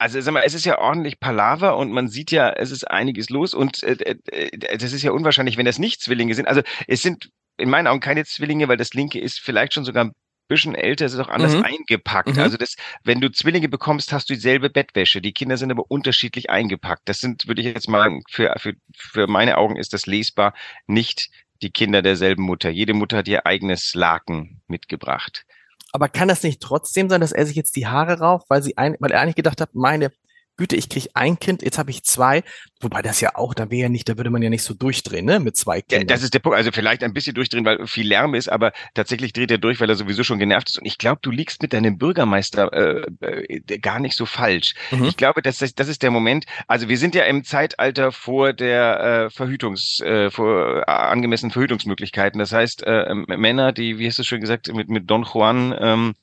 Also 0.00 0.20
sag 0.20 0.32
mal, 0.32 0.44
es 0.44 0.54
ist 0.54 0.64
ja 0.64 0.78
ordentlich 0.78 1.18
Palaver 1.18 1.76
und 1.76 1.90
man 1.90 2.06
sieht 2.06 2.30
ja, 2.30 2.50
es 2.50 2.70
ist 2.70 2.88
einiges 2.88 3.30
los 3.30 3.52
und 3.52 3.82
äh, 3.82 4.16
äh, 4.30 4.76
das 4.78 4.92
ist 4.92 5.02
ja 5.02 5.10
unwahrscheinlich, 5.10 5.56
wenn 5.56 5.66
das 5.66 5.80
nicht 5.80 6.00
Zwillinge 6.00 6.34
sind. 6.34 6.46
Also 6.46 6.62
es 6.86 7.02
sind 7.02 7.30
in 7.56 7.68
meinen 7.68 7.88
Augen 7.88 7.98
keine 7.98 8.24
Zwillinge, 8.24 8.68
weil 8.68 8.76
das 8.76 8.94
linke 8.94 9.18
ist 9.18 9.40
vielleicht 9.40 9.74
schon 9.74 9.84
sogar 9.84 10.04
ein 10.04 10.12
bisschen 10.48 10.74
älter, 10.74 11.06
es 11.06 11.12
ist 11.12 11.20
auch 11.20 11.28
anders 11.28 11.54
mhm. 11.54 11.64
eingepackt. 11.64 12.36
Mhm. 12.36 12.40
Also 12.40 12.56
das, 12.56 12.76
wenn 13.04 13.20
du 13.20 13.30
Zwillinge 13.30 13.68
bekommst, 13.68 14.12
hast 14.12 14.28
du 14.30 14.34
dieselbe 14.34 14.70
Bettwäsche. 14.70 15.20
Die 15.20 15.32
Kinder 15.32 15.56
sind 15.56 15.70
aber 15.70 15.90
unterschiedlich 15.90 16.50
eingepackt. 16.50 17.08
Das 17.08 17.20
sind, 17.20 17.46
würde 17.46 17.60
ich 17.60 17.68
jetzt 17.68 17.88
mal, 17.88 18.20
für, 18.28 18.54
für, 18.58 18.74
für 18.96 19.26
meine 19.26 19.58
Augen 19.58 19.76
ist 19.76 19.92
das 19.92 20.06
lesbar, 20.06 20.54
nicht 20.86 21.30
die 21.62 21.70
Kinder 21.70 22.02
derselben 22.02 22.42
Mutter. 22.42 22.70
Jede 22.70 22.94
Mutter 22.94 23.18
hat 23.18 23.28
ihr 23.28 23.46
eigenes 23.46 23.94
Laken 23.94 24.60
mitgebracht. 24.68 25.44
Aber 25.92 26.08
kann 26.08 26.28
das 26.28 26.42
nicht 26.42 26.60
trotzdem 26.60 27.08
sein, 27.08 27.20
dass 27.20 27.32
er 27.32 27.46
sich 27.46 27.56
jetzt 27.56 27.76
die 27.76 27.86
Haare 27.86 28.18
rauft, 28.18 28.50
weil 28.50 28.62
sie 28.62 28.76
ein, 28.76 28.96
weil 29.00 29.10
er 29.10 29.20
eigentlich 29.20 29.36
gedacht 29.36 29.60
hat, 29.60 29.74
meine 29.74 30.12
Güte, 30.58 30.74
ich 30.74 30.88
kriege 30.88 31.08
ein 31.14 31.38
Kind, 31.38 31.62
jetzt 31.62 31.78
habe 31.78 31.90
ich 31.90 32.02
zwei. 32.02 32.42
Wobei 32.80 33.00
das 33.00 33.20
ja 33.20 33.30
auch, 33.34 33.54
da 33.54 33.70
wäre 33.70 33.82
ja 33.82 33.88
nicht, 33.88 34.08
da 34.08 34.16
würde 34.16 34.30
man 34.30 34.42
ja 34.42 34.50
nicht 34.50 34.64
so 34.64 34.74
durchdrehen, 34.74 35.24
ne, 35.24 35.38
mit 35.40 35.56
zwei 35.56 35.80
Kindern. 35.80 36.08
Ja, 36.08 36.14
das 36.14 36.22
ist 36.22 36.34
der 36.34 36.40
Punkt. 36.40 36.58
Also 36.58 36.72
vielleicht 36.72 37.02
ein 37.02 37.12
bisschen 37.12 37.34
durchdrehen, 37.34 37.64
weil 37.64 37.86
viel 37.86 38.06
Lärm 38.06 38.34
ist, 38.34 38.48
aber 38.48 38.72
tatsächlich 38.94 39.32
dreht 39.32 39.52
er 39.52 39.58
durch, 39.58 39.80
weil 39.80 39.88
er 39.88 39.94
sowieso 39.94 40.24
schon 40.24 40.40
genervt 40.40 40.68
ist. 40.68 40.78
Und 40.78 40.86
ich 40.86 40.98
glaube, 40.98 41.20
du 41.22 41.30
liegst 41.30 41.62
mit 41.62 41.72
deinem 41.72 41.96
Bürgermeister 41.96 42.72
äh, 42.72 43.06
äh, 43.20 43.78
gar 43.78 44.00
nicht 44.00 44.16
so 44.16 44.26
falsch. 44.26 44.74
Mhm. 44.90 45.04
Ich 45.04 45.16
glaube, 45.16 45.42
das, 45.42 45.58
das, 45.58 45.74
das 45.74 45.86
ist 45.88 46.02
der 46.02 46.10
Moment. 46.10 46.44
Also 46.66 46.88
wir 46.88 46.98
sind 46.98 47.14
ja 47.14 47.24
im 47.24 47.44
Zeitalter 47.44 48.10
vor 48.10 48.52
der 48.52 49.00
äh, 49.00 49.30
Verhütungs, 49.30 50.00
äh, 50.00 50.30
vor 50.30 50.80
äh, 50.80 50.90
angemessenen 50.90 51.52
Verhütungsmöglichkeiten. 51.52 52.40
Das 52.40 52.52
heißt, 52.52 52.82
äh, 52.84 53.14
Männer, 53.14 53.72
die, 53.72 53.98
wie 53.98 54.08
hast 54.08 54.18
du 54.18 54.24
schon 54.24 54.40
gesagt, 54.40 54.72
mit, 54.74 54.88
mit 54.88 55.08
Don 55.08 55.22
Juan 55.22 55.74
ähm, 55.80 56.14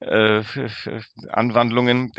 äh, 0.00 0.42
Anwandlungen, 1.28 2.12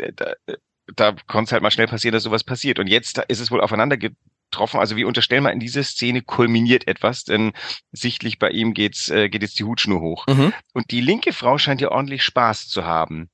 da 0.94 1.14
konnte 1.26 1.48
es 1.48 1.52
halt 1.52 1.62
mal 1.62 1.70
schnell 1.70 1.88
passieren, 1.88 2.12
dass 2.12 2.22
sowas 2.22 2.44
passiert. 2.44 2.78
Und 2.78 2.86
jetzt 2.86 3.18
ist 3.28 3.40
es 3.40 3.50
wohl 3.50 3.60
aufeinander 3.60 3.96
getroffen. 3.96 4.78
Also 4.78 4.96
wir 4.96 5.06
unterstellen 5.06 5.42
mal, 5.42 5.50
in 5.50 5.60
dieser 5.60 5.82
Szene 5.82 6.22
kulminiert 6.22 6.86
etwas, 6.86 7.24
denn 7.24 7.52
sichtlich 7.92 8.38
bei 8.38 8.50
ihm 8.50 8.74
geht's, 8.74 9.08
äh, 9.08 9.28
geht 9.28 9.42
jetzt 9.42 9.58
die 9.58 9.64
Hutschnur 9.64 10.00
hoch. 10.00 10.26
Mhm. 10.26 10.52
Und 10.72 10.90
die 10.90 11.00
linke 11.00 11.32
Frau 11.32 11.58
scheint 11.58 11.80
ja 11.80 11.90
ordentlich 11.90 12.22
Spaß 12.22 12.68
zu 12.68 12.84
haben. 12.84 13.30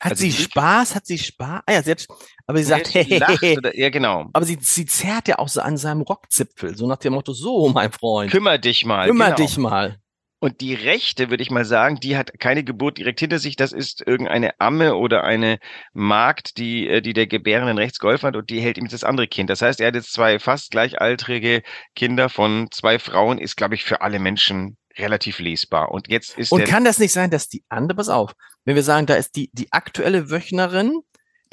Hat 0.00 0.12
also 0.12 0.22
sie 0.22 0.32
Spaß? 0.32 0.94
Hat 0.94 1.06
sie 1.06 1.18
Spaß? 1.18 1.62
Ah 1.66 1.72
ja, 1.72 1.82
sie 1.82 1.92
hat, 1.92 2.06
aber 2.46 2.58
sie 2.58 2.64
sagt, 2.64 2.92
hey, 2.92 3.04
hey, 3.04 3.56
oder, 3.56 3.76
ja 3.76 3.90
genau. 3.90 4.28
Aber 4.32 4.44
sie, 4.44 4.58
sie 4.60 4.84
zerrt 4.86 5.28
ja 5.28 5.38
auch 5.38 5.48
so 5.48 5.60
an 5.60 5.76
seinem 5.76 6.02
Rockzipfel, 6.02 6.76
so 6.76 6.86
nach 6.86 6.98
dem 6.98 7.14
Motto, 7.14 7.32
so 7.32 7.70
mein 7.70 7.90
Freund. 7.92 8.30
Kümmer 8.30 8.58
dich 8.58 8.84
mal. 8.84 9.06
Kümmer 9.06 9.26
genau. 9.26 9.36
dich 9.36 9.56
mal. 9.56 9.98
Und 10.44 10.60
die 10.60 10.74
Rechte, 10.74 11.30
würde 11.30 11.42
ich 11.42 11.50
mal 11.50 11.64
sagen, 11.64 12.00
die 12.00 12.18
hat 12.18 12.38
keine 12.38 12.64
Geburt 12.64 12.98
direkt 12.98 13.18
hinter 13.18 13.38
sich. 13.38 13.56
Das 13.56 13.72
ist 13.72 14.06
irgendeine 14.06 14.60
Amme 14.60 14.94
oder 14.94 15.24
eine 15.24 15.58
Magd, 15.94 16.58
die, 16.58 16.86
äh, 16.86 17.00
die 17.00 17.14
der 17.14 17.26
Gebärenden 17.26 17.78
rechts 17.78 17.98
geholfen 17.98 18.26
hat 18.26 18.36
und 18.36 18.50
die 18.50 18.60
hält 18.60 18.76
ihm 18.76 18.86
das 18.86 19.04
andere 19.04 19.26
Kind. 19.26 19.48
Das 19.48 19.62
heißt, 19.62 19.80
er 19.80 19.86
hat 19.86 19.94
jetzt 19.94 20.12
zwei 20.12 20.38
fast 20.38 20.70
gleichaltrige 20.70 21.62
Kinder 21.96 22.28
von 22.28 22.68
zwei 22.72 22.98
Frauen, 22.98 23.38
ist, 23.38 23.56
glaube 23.56 23.74
ich, 23.74 23.84
für 23.84 24.02
alle 24.02 24.18
Menschen 24.18 24.76
relativ 24.98 25.38
lesbar. 25.38 25.90
Und 25.92 26.08
jetzt 26.08 26.36
ist 26.36 26.52
Und 26.52 26.66
kann 26.66 26.84
das 26.84 26.98
nicht 26.98 27.12
sein, 27.12 27.30
dass 27.30 27.48
die 27.48 27.64
andere, 27.70 27.96
pass 27.96 28.10
auf, 28.10 28.34
wenn 28.66 28.76
wir 28.76 28.82
sagen, 28.82 29.06
da 29.06 29.14
ist 29.14 29.36
die, 29.36 29.48
die 29.54 29.72
aktuelle 29.72 30.28
Wöchnerin, 30.28 31.00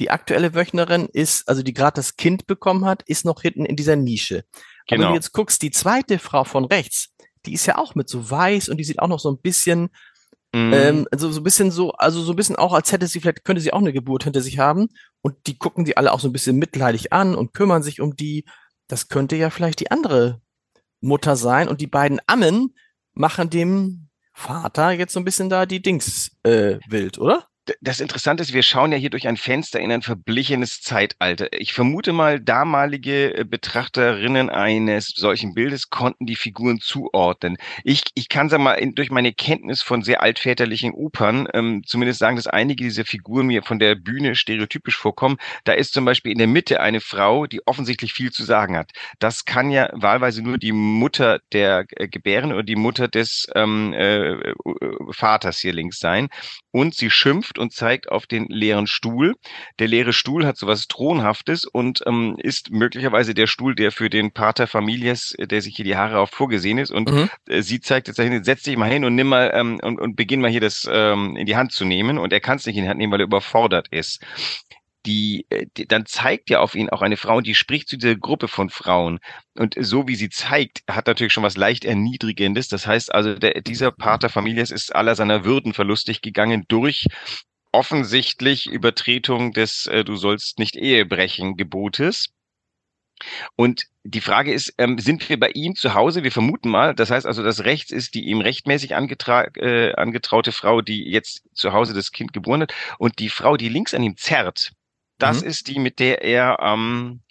die 0.01 0.09
aktuelle 0.09 0.53
Wöchnerin 0.53 1.07
ist, 1.13 1.47
also 1.47 1.63
die 1.63 1.73
gerade 1.73 1.95
das 1.95 2.17
Kind 2.17 2.45
bekommen 2.45 2.83
hat, 2.83 3.03
ist 3.03 3.23
noch 3.23 3.41
hinten 3.41 3.65
in 3.65 3.77
dieser 3.77 3.95
Nische. 3.95 4.43
Genau. 4.43 4.43
Aber 4.43 4.89
wenn 4.89 4.97
du 4.97 5.05
genau. 5.05 5.13
jetzt 5.13 5.31
guckst, 5.31 5.61
die 5.61 5.71
zweite 5.71 6.19
Frau 6.19 6.43
von 6.43 6.65
rechts, 6.65 7.07
die 7.45 7.53
ist 7.53 7.65
ja 7.65 7.77
auch 7.77 7.95
mit 7.95 8.09
so 8.09 8.29
weiß 8.29 8.69
und 8.69 8.77
die 8.77 8.83
sieht 8.83 8.99
auch 8.99 9.07
noch 9.07 9.19
so 9.19 9.31
ein 9.31 9.37
bisschen, 9.37 9.89
mm. 10.53 10.73
ähm, 10.73 11.07
also 11.11 11.31
so 11.31 11.39
ein 11.39 11.43
bisschen 11.43 11.71
so, 11.71 11.91
also 11.93 12.21
so 12.21 12.33
ein 12.33 12.35
bisschen 12.35 12.55
auch, 12.55 12.73
als 12.73 12.91
hätte 12.91 13.07
sie 13.07 13.19
vielleicht, 13.19 13.43
könnte 13.45 13.61
sie 13.61 13.73
auch 13.73 13.79
eine 13.79 13.93
Geburt 13.93 14.23
hinter 14.23 14.41
sich 14.41 14.59
haben. 14.59 14.89
Und 15.21 15.35
die 15.47 15.57
gucken 15.57 15.85
die 15.85 15.97
alle 15.97 16.11
auch 16.11 16.19
so 16.19 16.27
ein 16.27 16.33
bisschen 16.33 16.57
mitleidig 16.57 17.13
an 17.13 17.35
und 17.35 17.53
kümmern 17.53 17.83
sich 17.83 18.01
um 18.01 18.15
die. 18.15 18.45
Das 18.87 19.07
könnte 19.07 19.35
ja 19.35 19.49
vielleicht 19.49 19.79
die 19.79 19.91
andere 19.91 20.41
Mutter 20.99 21.35
sein. 21.35 21.67
Und 21.67 21.81
die 21.81 21.87
beiden 21.87 22.19
Ammen 22.27 22.75
machen 23.13 23.49
dem 23.49 24.09
Vater 24.33 24.91
jetzt 24.91 25.13
so 25.13 25.19
ein 25.19 25.25
bisschen 25.25 25.49
da 25.49 25.65
die 25.65 25.81
Dings 25.81 26.31
äh, 26.43 26.79
wild, 26.87 27.19
oder? 27.19 27.47
Das 27.81 27.99
Interessante 27.99 28.41
ist, 28.41 28.53
wir 28.53 28.63
schauen 28.63 28.91
ja 28.91 28.97
hier 28.97 29.11
durch 29.11 29.27
ein 29.27 29.37
Fenster 29.37 29.79
in 29.79 29.91
ein 29.91 30.01
verblichenes 30.01 30.81
Zeitalter. 30.81 31.47
Ich 31.53 31.73
vermute 31.73 32.11
mal, 32.11 32.39
damalige 32.39 33.37
äh, 33.37 33.43
Betrachterinnen 33.43 34.49
eines 34.49 35.07
solchen 35.09 35.53
Bildes 35.53 35.89
konnten 35.89 36.25
die 36.25 36.35
Figuren 36.35 36.79
zuordnen. 36.79 37.57
Ich, 37.83 38.03
ich 38.15 38.29
kann 38.29 38.49
sagen 38.49 38.63
mal, 38.63 38.79
durch 38.93 39.11
meine 39.11 39.31
Kenntnis 39.31 39.83
von 39.83 40.01
sehr 40.01 40.23
altväterlichen 40.23 40.93
Opern 40.93 41.47
ähm, 41.53 41.83
zumindest 41.85 42.19
sagen, 42.19 42.35
dass 42.35 42.47
einige 42.47 42.83
dieser 42.83 43.05
Figuren 43.05 43.47
mir 43.47 43.61
von 43.61 43.77
der 43.77 43.93
Bühne 43.93 44.35
stereotypisch 44.35 44.97
vorkommen. 44.97 45.37
Da 45.63 45.73
ist 45.73 45.93
zum 45.93 46.03
Beispiel 46.03 46.31
in 46.31 46.39
der 46.39 46.47
Mitte 46.47 46.81
eine 46.81 46.99
Frau, 46.99 47.45
die 47.45 47.65
offensichtlich 47.67 48.13
viel 48.13 48.31
zu 48.31 48.43
sagen 48.43 48.75
hat. 48.75 48.91
Das 49.19 49.45
kann 49.45 49.69
ja 49.69 49.89
wahlweise 49.93 50.41
nur 50.41 50.57
die 50.57 50.71
Mutter 50.71 51.39
der 51.51 51.85
äh, 51.91 52.07
Gebären 52.07 52.53
oder 52.53 52.63
die 52.63 52.75
Mutter 52.75 53.07
des 53.07 53.47
ähm, 53.53 53.93
äh, 53.93 54.31
äh 54.31 54.55
Vaters 55.11 55.59
hier 55.59 55.73
links 55.73 55.99
sein. 55.99 56.29
Und 56.71 56.95
sie 56.95 57.09
schimpft 57.09 57.50
und 57.57 57.73
zeigt 57.73 58.09
auf 58.11 58.27
den 58.27 58.47
leeren 58.47 58.87
Stuhl. 58.87 59.35
Der 59.79 59.87
leere 59.87 60.13
Stuhl 60.13 60.45
hat 60.45 60.57
sowas 60.57 60.87
Thronhaftes 60.87 61.65
und 61.65 62.01
ähm, 62.05 62.35
ist 62.37 62.71
möglicherweise 62.71 63.33
der 63.33 63.47
Stuhl, 63.47 63.75
der 63.75 63.91
für 63.91 64.09
den 64.09 64.31
Pater 64.31 64.67
Familias, 64.67 65.33
äh, 65.37 65.47
der 65.47 65.61
sich 65.61 65.75
hier 65.75 65.85
die 65.85 65.97
Haare 65.97 66.19
auf 66.19 66.31
vorgesehen 66.31 66.77
ist. 66.77 66.91
Und 66.91 67.11
mhm. 67.11 67.29
äh, 67.47 67.61
sie 67.61 67.81
zeigt 67.81 68.07
jetzt 68.07 68.19
dahin, 68.19 68.43
setz 68.43 68.63
dich 68.63 68.77
mal 68.77 68.89
hin 68.89 69.05
und 69.05 69.15
nimm 69.15 69.27
mal 69.27 69.51
ähm, 69.53 69.79
und, 69.81 69.99
und 69.99 70.15
beginn 70.15 70.41
mal 70.41 70.51
hier 70.51 70.61
das 70.61 70.87
ähm, 70.91 71.35
in 71.35 71.45
die 71.45 71.55
Hand 71.55 71.71
zu 71.71 71.85
nehmen. 71.85 72.17
Und 72.17 72.33
er 72.33 72.39
kann 72.39 72.57
es 72.57 72.65
nicht 72.65 72.77
in 72.77 72.83
die 72.83 72.89
Hand 72.89 72.99
nehmen, 72.99 73.11
weil 73.11 73.21
er 73.21 73.27
überfordert 73.27 73.87
ist 73.91 74.21
die, 75.05 75.45
äh, 75.49 75.65
die, 75.77 75.87
dann 75.87 76.05
zeigt 76.05 76.49
ja 76.49 76.59
auf 76.59 76.75
ihn 76.75 76.89
auch 76.89 77.01
eine 77.01 77.17
Frau, 77.17 77.41
die 77.41 77.55
spricht 77.55 77.89
zu 77.89 77.97
dieser 77.97 78.15
Gruppe 78.15 78.47
von 78.47 78.69
Frauen. 78.69 79.19
Und 79.57 79.75
so 79.79 80.07
wie 80.07 80.15
sie 80.15 80.29
zeigt, 80.29 80.83
hat 80.89 81.07
natürlich 81.07 81.33
schon 81.33 81.43
was 81.43 81.57
leicht 81.57 81.85
Erniedrigendes. 81.85 82.67
Das 82.67 82.87
heißt 82.87 83.13
also, 83.13 83.35
der, 83.35 83.61
dieser 83.61 83.91
Pater 83.91 84.29
Familias 84.29 84.71
ist 84.71 84.95
aller 84.95 85.15
seiner 85.15 85.45
Würden 85.45 85.73
verlustig 85.73 86.21
gegangen 86.21 86.65
durch 86.67 87.07
offensichtlich 87.71 88.67
Übertretung 88.67 89.53
des 89.53 89.87
äh, 89.87 90.03
Du 90.03 90.15
sollst 90.15 90.59
nicht 90.59 90.75
Ehe 90.75 91.05
brechen 91.05 91.57
Gebotes. 91.57 92.29
Und 93.55 93.85
die 94.03 94.21
Frage 94.21 94.51
ist, 94.51 94.73
ähm, 94.77 94.97
sind 94.97 95.27
wir 95.29 95.39
bei 95.39 95.51
ihm 95.51 95.75
zu 95.75 95.93
Hause? 95.93 96.23
Wir 96.23 96.31
vermuten 96.31 96.69
mal, 96.69 96.95
das 96.95 97.11
heißt 97.11 97.25
also, 97.27 97.43
das 97.43 97.63
Rechts 97.65 97.91
ist 97.91 98.15
die 98.15 98.25
ihm 98.25 98.41
rechtmäßig 98.41 98.95
angetra 98.95 99.45
äh, 99.55 99.93
angetraute 99.93 100.51
Frau, 100.51 100.81
die 100.81 101.09
jetzt 101.09 101.43
zu 101.53 101.71
Hause 101.71 101.93
das 101.93 102.11
Kind 102.11 102.33
geboren 102.33 102.63
hat. 102.63 102.73
Und 102.97 103.19
die 103.19 103.29
Frau, 103.29 103.57
die 103.57 103.69
links 103.69 103.93
an 103.93 104.03
ihm 104.03 104.17
zerrt, 104.17 104.71
das 105.21 105.41
mhm. 105.41 105.47
ist 105.47 105.67
die, 105.67 105.79
mit 105.79 105.99
der 105.99 106.23
er 106.23 106.57
ähm, 106.61 107.21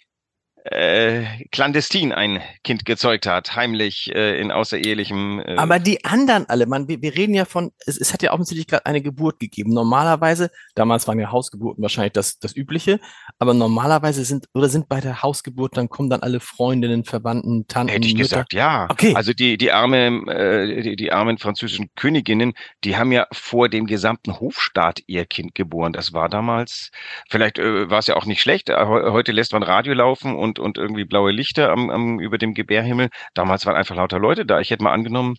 äh, 0.63 1.23
clandestin 1.51 2.11
ein 2.11 2.39
Kind 2.63 2.85
gezeugt 2.85 3.25
hat, 3.25 3.55
heimlich 3.55 4.13
äh, 4.13 4.39
in 4.39 4.51
außerehelichem. 4.51 5.39
Äh 5.39 5.55
Aber 5.57 5.79
die 5.79 6.05
anderen 6.05 6.47
alle, 6.49 6.67
man, 6.67 6.87
wir, 6.87 7.01
wir 7.01 7.15
reden 7.15 7.33
ja 7.33 7.45
von, 7.45 7.71
es, 7.85 7.97
es 7.97 8.13
hat 8.13 8.21
ja 8.21 8.31
offensichtlich 8.31 8.67
gerade 8.67 8.85
eine 8.85 9.01
Geburt 9.01 9.39
gegeben. 9.39 9.73
Normalerweise, 9.73 10.51
damals 10.75 11.07
waren 11.07 11.19
ja 11.19 11.31
Hausgeburten 11.31 11.81
wahrscheinlich 11.81 12.13
das, 12.13 12.37
das 12.39 12.55
Übliche, 12.55 12.99
aber 13.39 13.53
normalerweise 13.53 14.23
sind 14.23 14.47
oder 14.53 14.69
sind 14.69 14.87
bei 14.87 15.01
der 15.01 15.23
Hausgeburt, 15.23 15.77
dann 15.77 15.89
kommen 15.89 16.09
dann 16.09 16.21
alle 16.21 16.39
Freundinnen, 16.39 17.05
Verwandten, 17.05 17.67
Tanten. 17.67 17.93
Hätte 17.93 18.07
ich 18.07 18.13
Mütter. 18.13 18.23
gesagt, 18.23 18.53
ja. 18.53 18.87
Okay. 18.89 19.15
Also 19.15 19.33
die 19.33 19.57
die 19.57 19.71
arme 19.71 20.23
äh, 20.27 20.81
die, 20.81 20.95
die 20.95 21.11
armen 21.11 21.37
französischen 21.37 21.89
Königinnen, 21.95 22.53
die 22.83 22.97
haben 22.97 23.11
ja 23.11 23.27
vor 23.31 23.67
dem 23.67 23.87
gesamten 23.87 24.39
Hofstaat 24.39 24.99
ihr 25.07 25.25
Kind 25.25 25.55
geboren. 25.55 25.93
Das 25.93 26.13
war 26.13 26.29
damals, 26.29 26.91
vielleicht 27.29 27.57
äh, 27.57 27.89
war 27.89 27.99
es 27.99 28.07
ja 28.07 28.15
auch 28.15 28.25
nicht 28.25 28.41
schlecht. 28.41 28.69
Heute 28.69 29.31
lässt 29.31 29.53
man 29.53 29.63
Radio 29.63 29.93
laufen 29.93 30.35
und 30.35 30.50
und, 30.59 30.59
und 30.59 30.77
irgendwie 30.77 31.05
blaue 31.05 31.31
Lichter 31.31 31.71
am, 31.71 31.89
am, 31.89 32.19
über 32.19 32.37
dem 32.37 32.53
Gebärhimmel. 32.53 33.09
Damals 33.33 33.65
waren 33.65 33.75
einfach 33.75 33.95
lauter 33.95 34.19
Leute 34.19 34.45
da. 34.45 34.59
Ich 34.59 34.69
hätte 34.71 34.83
mal 34.83 34.93
angenommen, 34.93 35.37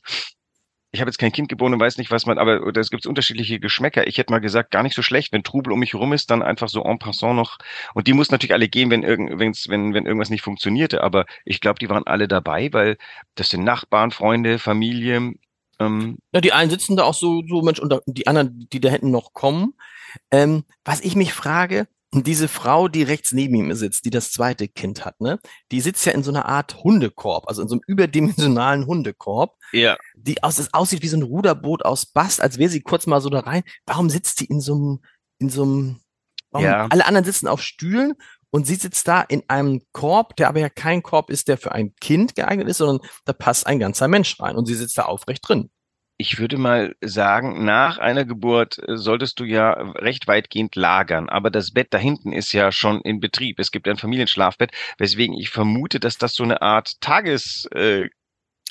ich 0.94 1.00
habe 1.00 1.08
jetzt 1.08 1.18
kein 1.18 1.32
Kind 1.32 1.48
geboren 1.48 1.72
und 1.72 1.80
weiß 1.80 1.96
nicht, 1.96 2.10
was 2.10 2.26
man, 2.26 2.36
aber 2.36 2.76
es 2.76 2.90
gibt 2.90 3.06
unterschiedliche 3.06 3.58
Geschmäcker. 3.58 4.06
Ich 4.06 4.18
hätte 4.18 4.30
mal 4.30 4.40
gesagt, 4.40 4.70
gar 4.70 4.82
nicht 4.82 4.94
so 4.94 5.00
schlecht, 5.00 5.32
wenn 5.32 5.42
Trubel 5.42 5.72
um 5.72 5.78
mich 5.78 5.94
herum 5.94 6.12
ist, 6.12 6.30
dann 6.30 6.42
einfach 6.42 6.68
so 6.68 6.84
en 6.84 6.98
passant 6.98 7.34
noch. 7.34 7.56
Und 7.94 8.06
die 8.06 8.12
muss 8.12 8.30
natürlich 8.30 8.52
alle 8.52 8.68
gehen, 8.68 8.90
wenn, 8.90 9.02
irgend, 9.02 9.38
wenn, 9.40 9.94
wenn 9.94 10.06
irgendwas 10.06 10.28
nicht 10.28 10.42
funktionierte. 10.42 11.02
Aber 11.02 11.24
ich 11.46 11.62
glaube, 11.62 11.78
die 11.78 11.88
waren 11.88 12.06
alle 12.06 12.28
dabei, 12.28 12.70
weil 12.74 12.98
das 13.36 13.48
sind 13.48 13.64
Nachbarn, 13.64 14.10
Freunde, 14.10 14.58
Familie. 14.58 15.32
Ähm. 15.78 16.18
Ja, 16.32 16.42
die 16.42 16.52
einen 16.52 16.70
sitzen 16.70 16.96
da 16.96 17.04
auch 17.04 17.14
so, 17.14 17.42
so 17.48 17.62
Mensch, 17.62 17.78
und 17.78 17.98
die 18.06 18.26
anderen, 18.26 18.68
die 18.70 18.80
da 18.80 18.90
hätten 18.90 19.10
noch 19.10 19.32
kommen. 19.32 19.72
Ähm, 20.30 20.64
was 20.84 21.00
ich 21.00 21.16
mich 21.16 21.32
frage, 21.32 21.88
und 22.14 22.26
diese 22.26 22.46
Frau, 22.46 22.88
die 22.88 23.02
rechts 23.02 23.32
neben 23.32 23.54
ihm 23.54 23.72
sitzt, 23.74 24.04
die 24.04 24.10
das 24.10 24.32
zweite 24.32 24.68
Kind 24.68 25.04
hat, 25.04 25.20
ne, 25.20 25.38
die 25.70 25.80
sitzt 25.80 26.04
ja 26.04 26.12
in 26.12 26.22
so 26.22 26.30
einer 26.30 26.44
Art 26.44 26.84
Hundekorb, 26.84 27.48
also 27.48 27.62
in 27.62 27.68
so 27.68 27.74
einem 27.74 27.82
überdimensionalen 27.86 28.86
Hundekorb, 28.86 29.56
ja. 29.72 29.96
die 30.14 30.42
aus, 30.42 30.58
es 30.58 30.74
aussieht 30.74 31.02
wie 31.02 31.08
so 31.08 31.16
ein 31.16 31.22
Ruderboot 31.22 31.84
aus 31.84 32.06
Bast, 32.06 32.42
als 32.42 32.58
wäre 32.58 32.70
sie 32.70 32.82
kurz 32.82 33.06
mal 33.06 33.22
so 33.22 33.30
da 33.30 33.40
rein. 33.40 33.62
Warum 33.86 34.10
sitzt 34.10 34.38
sie 34.38 34.44
in 34.44 34.60
so 34.60 34.74
einem, 34.74 35.00
in 35.38 35.48
so 35.48 35.62
einem, 35.62 36.00
ja. 36.58 36.86
alle 36.90 37.06
anderen 37.06 37.24
sitzen 37.24 37.48
auf 37.48 37.62
Stühlen 37.62 38.14
und 38.50 38.66
sie 38.66 38.74
sitzt 38.74 39.08
da 39.08 39.22
in 39.22 39.42
einem 39.48 39.80
Korb, 39.92 40.36
der 40.36 40.50
aber 40.50 40.60
ja 40.60 40.68
kein 40.68 41.02
Korb 41.02 41.30
ist, 41.30 41.48
der 41.48 41.56
für 41.56 41.72
ein 41.72 41.94
Kind 41.96 42.34
geeignet 42.34 42.68
ist, 42.68 42.78
sondern 42.78 43.08
da 43.24 43.32
passt 43.32 43.66
ein 43.66 43.78
ganzer 43.78 44.08
Mensch 44.08 44.38
rein 44.38 44.56
und 44.56 44.66
sie 44.66 44.74
sitzt 44.74 44.98
da 44.98 45.04
aufrecht 45.04 45.48
drin 45.48 45.70
ich 46.22 46.38
würde 46.38 46.56
mal 46.56 46.94
sagen, 47.00 47.64
nach 47.64 47.98
einer 47.98 48.24
Geburt 48.24 48.78
äh, 48.78 48.96
solltest 48.96 49.40
du 49.40 49.44
ja 49.44 49.72
recht 49.72 50.28
weitgehend 50.28 50.76
lagern. 50.76 51.28
Aber 51.28 51.50
das 51.50 51.72
Bett 51.72 51.88
da 51.90 51.98
hinten 51.98 52.32
ist 52.32 52.52
ja 52.52 52.70
schon 52.70 53.00
in 53.00 53.18
Betrieb. 53.18 53.58
Es 53.58 53.72
gibt 53.72 53.88
ein 53.88 53.96
Familienschlafbett, 53.96 54.70
weswegen 54.98 55.36
ich 55.36 55.50
vermute, 55.50 55.98
dass 55.98 56.18
das 56.18 56.34
so 56.34 56.44
eine 56.44 56.62
Art 56.62 57.00
Tages, 57.00 57.68
äh, 57.74 58.08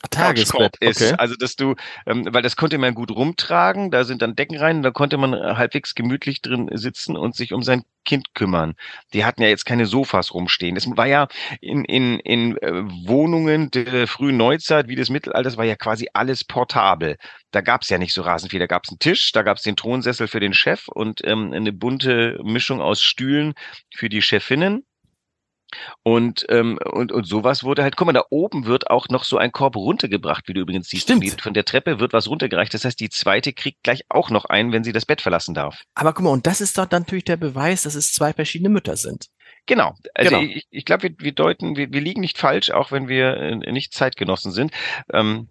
Tagesbett 0.09 0.77
ist. 0.79 1.01
Okay. 1.01 1.15
Also 1.17 1.35
dass 1.35 1.55
du, 1.55 1.75
ähm, 2.05 2.27
weil 2.31 2.41
das 2.41 2.55
konnte 2.55 2.77
man 2.77 2.93
gut 2.93 3.11
rumtragen, 3.11 3.91
da 3.91 4.03
sind 4.03 4.21
dann 4.21 4.35
Decken 4.35 4.57
rein, 4.57 4.81
da 4.81 4.91
konnte 4.91 5.17
man 5.17 5.33
halbwegs 5.33 5.95
gemütlich 5.95 6.41
drin 6.41 6.69
sitzen 6.73 7.15
und 7.15 7.35
sich 7.35 7.53
um 7.53 7.61
sein 7.63 7.83
Kind 8.03 8.33
kümmern. 8.33 8.73
Die 9.13 9.25
hatten 9.25 9.43
ja 9.43 9.49
jetzt 9.49 9.65
keine 9.65 9.85
Sofas 9.85 10.33
rumstehen. 10.33 10.75
Das 10.75 10.87
war 10.87 11.05
ja 11.05 11.27
in, 11.59 11.85
in, 11.85 12.19
in 12.19 12.57
äh, 12.57 12.71
Wohnungen 13.05 13.69
der 13.69 14.07
frühen 14.07 14.37
Neuzeit 14.37 14.87
wie 14.87 14.95
des 14.95 15.09
Mittelalters 15.09 15.57
war 15.57 15.65
ja 15.65 15.75
quasi 15.75 16.09
alles 16.13 16.43
portabel. 16.43 17.17
Da 17.51 17.61
gab's 17.61 17.89
ja 17.89 17.97
nicht 17.99 18.13
so 18.13 18.23
rasend 18.23 18.51
viel. 18.51 18.59
Da 18.59 18.67
gab's 18.67 18.89
einen 18.89 18.99
Tisch, 18.99 19.31
da 19.33 19.43
gab's 19.43 19.61
den 19.61 19.75
Thronsessel 19.75 20.27
für 20.27 20.39
den 20.39 20.53
Chef 20.53 20.87
und 20.87 21.21
ähm, 21.25 21.53
eine 21.53 21.73
bunte 21.73 22.39
Mischung 22.43 22.81
aus 22.81 23.01
Stühlen 23.01 23.53
für 23.93 24.09
die 24.09 24.21
Chefinnen. 24.21 24.83
Und, 26.03 26.45
ähm, 26.49 26.79
und, 26.91 27.11
und 27.11 27.25
sowas 27.25 27.63
wurde 27.63 27.83
halt, 27.83 27.95
guck 27.97 28.07
mal, 28.07 28.13
da 28.13 28.23
oben 28.29 28.65
wird 28.65 28.89
auch 28.89 29.09
noch 29.09 29.23
so 29.23 29.37
ein 29.37 29.51
Korb 29.51 29.75
runtergebracht, 29.75 30.47
wie 30.47 30.53
du 30.53 30.61
übrigens 30.61 30.89
siehst. 30.89 31.03
Stimmt. 31.03 31.41
Von 31.41 31.53
der 31.53 31.65
Treppe 31.65 31.99
wird 31.99 32.13
was 32.13 32.27
runtergereicht. 32.27 32.73
Das 32.73 32.85
heißt, 32.85 32.99
die 32.99 33.09
zweite 33.09 33.53
kriegt 33.53 33.83
gleich 33.83 34.03
auch 34.09 34.29
noch 34.29 34.45
einen, 34.45 34.71
wenn 34.71 34.83
sie 34.83 34.91
das 34.91 35.05
Bett 35.05 35.21
verlassen 35.21 35.53
darf. 35.53 35.83
Aber 35.95 36.13
guck 36.13 36.25
mal, 36.25 36.31
und 36.31 36.47
das 36.47 36.61
ist 36.61 36.77
doch 36.77 36.89
natürlich 36.89 37.25
der 37.25 37.37
Beweis, 37.37 37.83
dass 37.83 37.95
es 37.95 38.13
zwei 38.13 38.33
verschiedene 38.33 38.69
Mütter 38.69 38.97
sind. 38.97 39.27
Genau. 39.71 39.95
Also 40.15 40.31
genau. 40.31 40.51
ich, 40.51 40.67
ich 40.69 40.83
glaube, 40.83 41.03
wir, 41.03 41.11
wir 41.17 41.31
deuten, 41.31 41.77
wir, 41.77 41.93
wir 41.93 42.01
liegen 42.01 42.19
nicht 42.19 42.37
falsch, 42.37 42.71
auch 42.71 42.91
wenn 42.91 43.07
wir 43.07 43.37
äh, 43.37 43.71
nicht 43.71 43.93
Zeitgenossen 43.93 44.51
sind. 44.51 44.73
Ähm, 45.13 45.47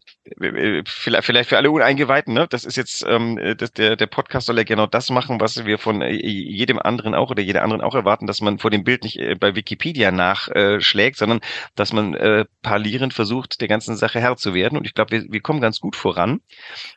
vielleicht, 0.85 1.25
vielleicht 1.25 1.49
für 1.49 1.57
alle 1.57 1.71
Uneingeweihten, 1.71 2.35
ne? 2.35 2.47
Das 2.47 2.65
ist 2.65 2.77
jetzt, 2.77 3.03
ähm, 3.09 3.41
das, 3.57 3.73
der, 3.73 3.97
der 3.97 4.07
Podcast 4.09 4.47
soll 4.47 4.59
ja 4.59 4.65
genau 4.65 4.87
das 4.87 5.09
machen, 5.09 5.41
was 5.41 5.65
wir 5.65 5.79
von 5.79 6.03
äh, 6.03 6.13
jedem 6.13 6.79
anderen 6.79 7.15
auch 7.15 7.31
oder 7.31 7.43
jeder 7.43 7.63
anderen 7.63 7.81
auch 7.81 7.95
erwarten, 7.95 8.27
dass 8.27 8.43
man 8.43 8.59
vor 8.59 8.71
dem 8.71 8.85
Bild 8.85 9.05
nicht 9.05 9.19
äh, 9.19 9.37
bei 9.37 9.55
Wikipedia 9.55 10.11
nachschlägt, 10.11 11.17
sondern 11.17 11.41
dass 11.75 11.95
man 11.95 12.13
äh, 12.13 12.45
parlierend 12.61 13.15
versucht, 13.15 13.63
der 13.63 13.69
ganzen 13.69 13.97
Sache 13.97 14.21
Herr 14.21 14.37
zu 14.37 14.53
werden. 14.53 14.77
Und 14.77 14.87
ich 14.87 14.93
glaube, 14.93 15.13
wir, 15.13 15.33
wir 15.33 15.41
kommen 15.41 15.63
ganz 15.63 15.81
gut 15.81 15.97
voran. 15.97 16.43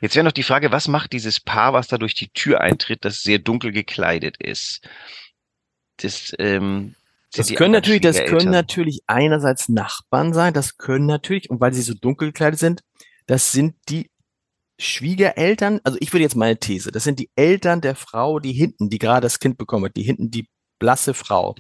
Jetzt 0.02 0.18
wäre 0.18 0.26
noch 0.26 0.34
die 0.34 0.44
Frage, 0.44 0.74
was 0.74 0.90
macht 0.90 1.14
dieses 1.14 1.40
Paar, 1.40 1.72
was 1.72 1.88
da 1.88 1.98
durch 1.98 2.16
die 2.16 2.28
Tür 2.34 2.60
eintritt, 2.60 3.06
das 3.06 3.22
sehr 3.22 3.40
dunkel 3.40 3.72
gekleidet 3.72 4.36
ist? 4.44 4.86
Das, 6.02 6.34
ähm, 6.38 6.96
das 7.36 7.54
können 7.54 7.72
natürlich, 7.72 8.02
das 8.02 8.24
können 8.26 8.52
natürlich 8.52 9.02
einerseits 9.08 9.70
Nachbarn 9.70 10.34
sein, 10.34 10.54
das 10.54 10.78
können 10.78 11.06
natürlich, 11.06 11.50
und 11.50 11.60
weil 11.60 11.74
sie 11.74 11.82
so 11.82 11.94
dunkel 11.94 12.30
gekleidet 12.30 12.60
sind, 12.60 12.82
das 13.26 13.52
sind 13.52 13.76
die 13.90 14.12
Schwiegereltern, 14.80 15.80
also 15.84 15.98
ich 16.02 16.14
würde 16.14 16.24
jetzt 16.24 16.36
meine 16.36 16.58
These, 16.58 16.92
das 16.92 17.04
sind 17.04 17.20
die 17.20 17.30
Eltern 17.36 17.82
der 17.82 17.96
Frau, 17.96 18.40
die 18.40 18.54
hinten, 18.54 18.90
die 18.90 19.00
gerade 19.00 19.22
das 19.22 19.40
Kind 19.40 19.58
bekommen 19.58 19.86
hat, 19.86 19.96
die 19.96 20.04
hinten 20.04 20.32
die 20.32 20.48
blasse 20.80 21.14
Frau, 21.14 21.56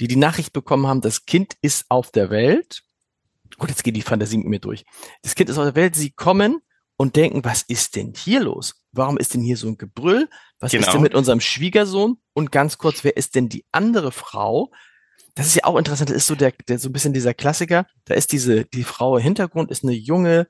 die 0.00 0.08
die 0.08 0.16
Nachricht 0.16 0.52
bekommen 0.52 0.86
haben, 0.86 1.00
das 1.00 1.24
Kind 1.26 1.54
ist 1.62 1.86
auf 1.88 2.10
der 2.10 2.30
Welt. 2.30 2.82
Gut, 3.58 3.68
jetzt 3.68 3.82
geht 3.82 3.96
die 3.96 4.02
Fantasie 4.02 4.38
mit 4.38 4.46
mir 4.46 4.60
durch. 4.60 4.84
Das 5.22 5.34
Kind 5.34 5.50
ist 5.50 5.58
auf 5.58 5.64
der 5.64 5.74
Welt, 5.74 5.96
sie 5.96 6.10
kommen 6.10 6.60
und 6.96 7.16
denken, 7.16 7.44
was 7.44 7.62
ist 7.62 7.96
denn 7.96 8.12
hier 8.16 8.40
los? 8.40 8.84
Warum 8.92 9.16
ist 9.16 9.34
denn 9.34 9.40
hier 9.40 9.56
so 9.56 9.68
ein 9.68 9.78
Gebrüll? 9.78 10.28
Was 10.58 10.72
genau. 10.72 10.80
ist 10.80 10.86
denn 10.88 10.92
genau. 10.92 11.02
mit 11.02 11.14
unserem 11.14 11.40
Schwiegersohn? 11.40 12.18
Und 12.34 12.52
ganz 12.52 12.78
kurz, 12.78 13.04
wer 13.04 13.16
ist 13.16 13.34
denn 13.34 13.48
die 13.48 13.64
andere 13.72 14.12
Frau? 14.12 14.70
Das 15.34 15.46
ist 15.46 15.54
ja 15.54 15.64
auch 15.64 15.76
interessant, 15.76 16.10
das 16.10 16.16
ist 16.16 16.26
so 16.26 16.34
der, 16.34 16.52
der 16.68 16.78
so 16.78 16.88
ein 16.88 16.92
bisschen 16.92 17.12
dieser 17.12 17.34
Klassiker. 17.34 17.86
Da 18.04 18.14
ist 18.14 18.32
diese, 18.32 18.64
die 18.64 18.84
Frau 18.84 19.16
im 19.16 19.22
Hintergrund 19.22 19.70
ist 19.70 19.84
eine 19.84 19.92
junge, 19.92 20.48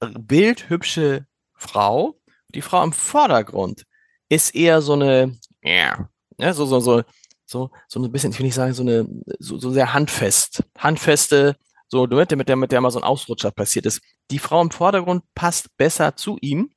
bildhübsche 0.00 1.26
Frau. 1.54 2.18
Die 2.54 2.62
Frau 2.62 2.82
im 2.82 2.92
Vordergrund 2.92 3.84
ist 4.28 4.54
eher 4.54 4.82
so 4.82 4.94
eine, 4.94 5.38
ja, 5.62 6.52
so, 6.52 6.66
so, 6.66 6.80
so, 6.80 7.02
so, 7.46 7.70
so 7.88 8.02
ein 8.02 8.12
bisschen, 8.12 8.32
ich 8.32 8.38
will 8.38 8.46
nicht 8.46 8.54
sagen, 8.54 8.74
so 8.74 8.82
eine, 8.82 9.06
so, 9.38 9.58
so 9.58 9.70
sehr 9.70 9.92
handfest, 9.92 10.62
handfeste, 10.78 11.56
so, 11.88 12.06
mit 12.06 12.30
der, 12.30 12.38
mit 12.38 12.48
der, 12.48 12.56
mit 12.56 12.72
der 12.72 12.80
mal 12.80 12.90
so 12.90 12.98
ein 12.98 13.04
Ausrutscher 13.04 13.50
passiert 13.50 13.86
ist. 13.86 14.00
Die 14.30 14.38
Frau 14.38 14.60
im 14.62 14.70
Vordergrund 14.70 15.22
passt 15.34 15.76
besser 15.76 16.16
zu 16.16 16.38
ihm, 16.40 16.70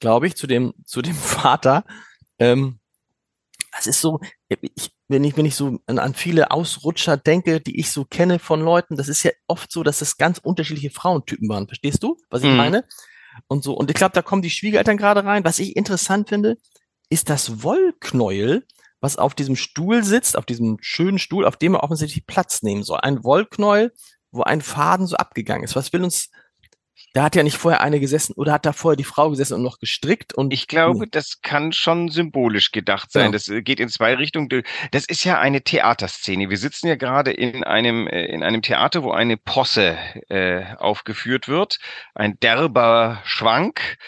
glaube 0.00 0.26
ich, 0.26 0.36
zu 0.36 0.46
dem, 0.46 0.74
zu 0.84 1.02
dem 1.02 1.14
Vater. 1.14 1.84
Ähm, 2.38 2.78
das 3.72 3.86
ist 3.86 4.00
so, 4.00 4.20
ich, 4.48 4.92
wenn 5.08 5.24
ich, 5.24 5.36
wenn 5.36 5.46
ich 5.46 5.54
so 5.54 5.78
an, 5.86 5.98
an 5.98 6.14
viele 6.14 6.50
Ausrutscher 6.50 7.16
denke, 7.16 7.60
die 7.60 7.78
ich 7.78 7.90
so 7.90 8.04
kenne 8.04 8.38
von 8.38 8.60
Leuten, 8.60 8.96
das 8.96 9.08
ist 9.08 9.22
ja 9.22 9.30
oft 9.46 9.70
so, 9.70 9.82
dass 9.82 9.98
das 9.98 10.16
ganz 10.16 10.38
unterschiedliche 10.38 10.90
Frauentypen 10.90 11.48
waren. 11.48 11.66
Verstehst 11.66 12.02
du, 12.02 12.16
was 12.30 12.42
ich 12.42 12.50
mhm. 12.50 12.56
meine? 12.56 12.84
Und 13.48 13.64
so, 13.64 13.74
und 13.74 13.90
ich 13.90 13.96
glaube, 13.96 14.14
da 14.14 14.22
kommen 14.22 14.42
die 14.42 14.50
Schwiegereltern 14.50 14.96
gerade 14.96 15.24
rein. 15.24 15.44
Was 15.44 15.58
ich 15.58 15.76
interessant 15.76 16.28
finde, 16.28 16.56
ist 17.10 17.28
das 17.28 17.62
Wollknäuel, 17.62 18.66
was 19.00 19.18
auf 19.18 19.34
diesem 19.34 19.56
Stuhl 19.56 20.04
sitzt, 20.04 20.38
auf 20.38 20.46
diesem 20.46 20.78
schönen 20.80 21.18
Stuhl, 21.18 21.44
auf 21.44 21.56
dem 21.56 21.74
er 21.74 21.82
offensichtlich 21.82 22.26
Platz 22.26 22.62
nehmen 22.62 22.82
soll. 22.82 23.00
Ein 23.00 23.24
Wollknäuel, 23.24 23.92
wo 24.30 24.42
ein 24.42 24.62
Faden 24.62 25.06
so 25.06 25.16
abgegangen 25.16 25.64
ist. 25.64 25.76
Was 25.76 25.92
will 25.92 26.02
uns 26.02 26.30
da 27.14 27.22
hat 27.22 27.36
ja 27.36 27.42
nicht 27.42 27.56
vorher 27.56 27.80
eine 27.80 28.00
gesessen 28.00 28.34
oder 28.34 28.52
hat 28.52 28.66
da 28.66 28.72
vorher 28.72 28.96
die 28.96 29.04
Frau 29.04 29.30
gesessen 29.30 29.54
und 29.54 29.62
noch 29.62 29.78
gestrickt 29.78 30.34
und. 30.34 30.52
Ich 30.52 30.66
glaube, 30.66 31.06
das 31.06 31.40
kann 31.42 31.72
schon 31.72 32.08
symbolisch 32.08 32.72
gedacht 32.72 33.12
sein. 33.12 33.26
Ja. 33.26 33.30
Das 33.30 33.48
äh, 33.48 33.62
geht 33.62 33.78
in 33.78 33.88
zwei 33.88 34.14
Richtungen. 34.14 34.48
Das 34.90 35.04
ist 35.04 35.24
ja 35.24 35.38
eine 35.38 35.62
Theaterszene. 35.62 36.50
Wir 36.50 36.56
sitzen 36.56 36.88
ja 36.88 36.96
gerade 36.96 37.30
in 37.30 37.62
einem, 37.62 38.08
äh, 38.08 38.26
in 38.26 38.42
einem 38.42 38.62
Theater, 38.62 39.04
wo 39.04 39.12
eine 39.12 39.36
Posse 39.36 39.96
äh, 40.28 40.64
aufgeführt 40.76 41.46
wird. 41.48 41.78
Ein 42.14 42.38
derber 42.40 43.20
Schwank 43.24 43.98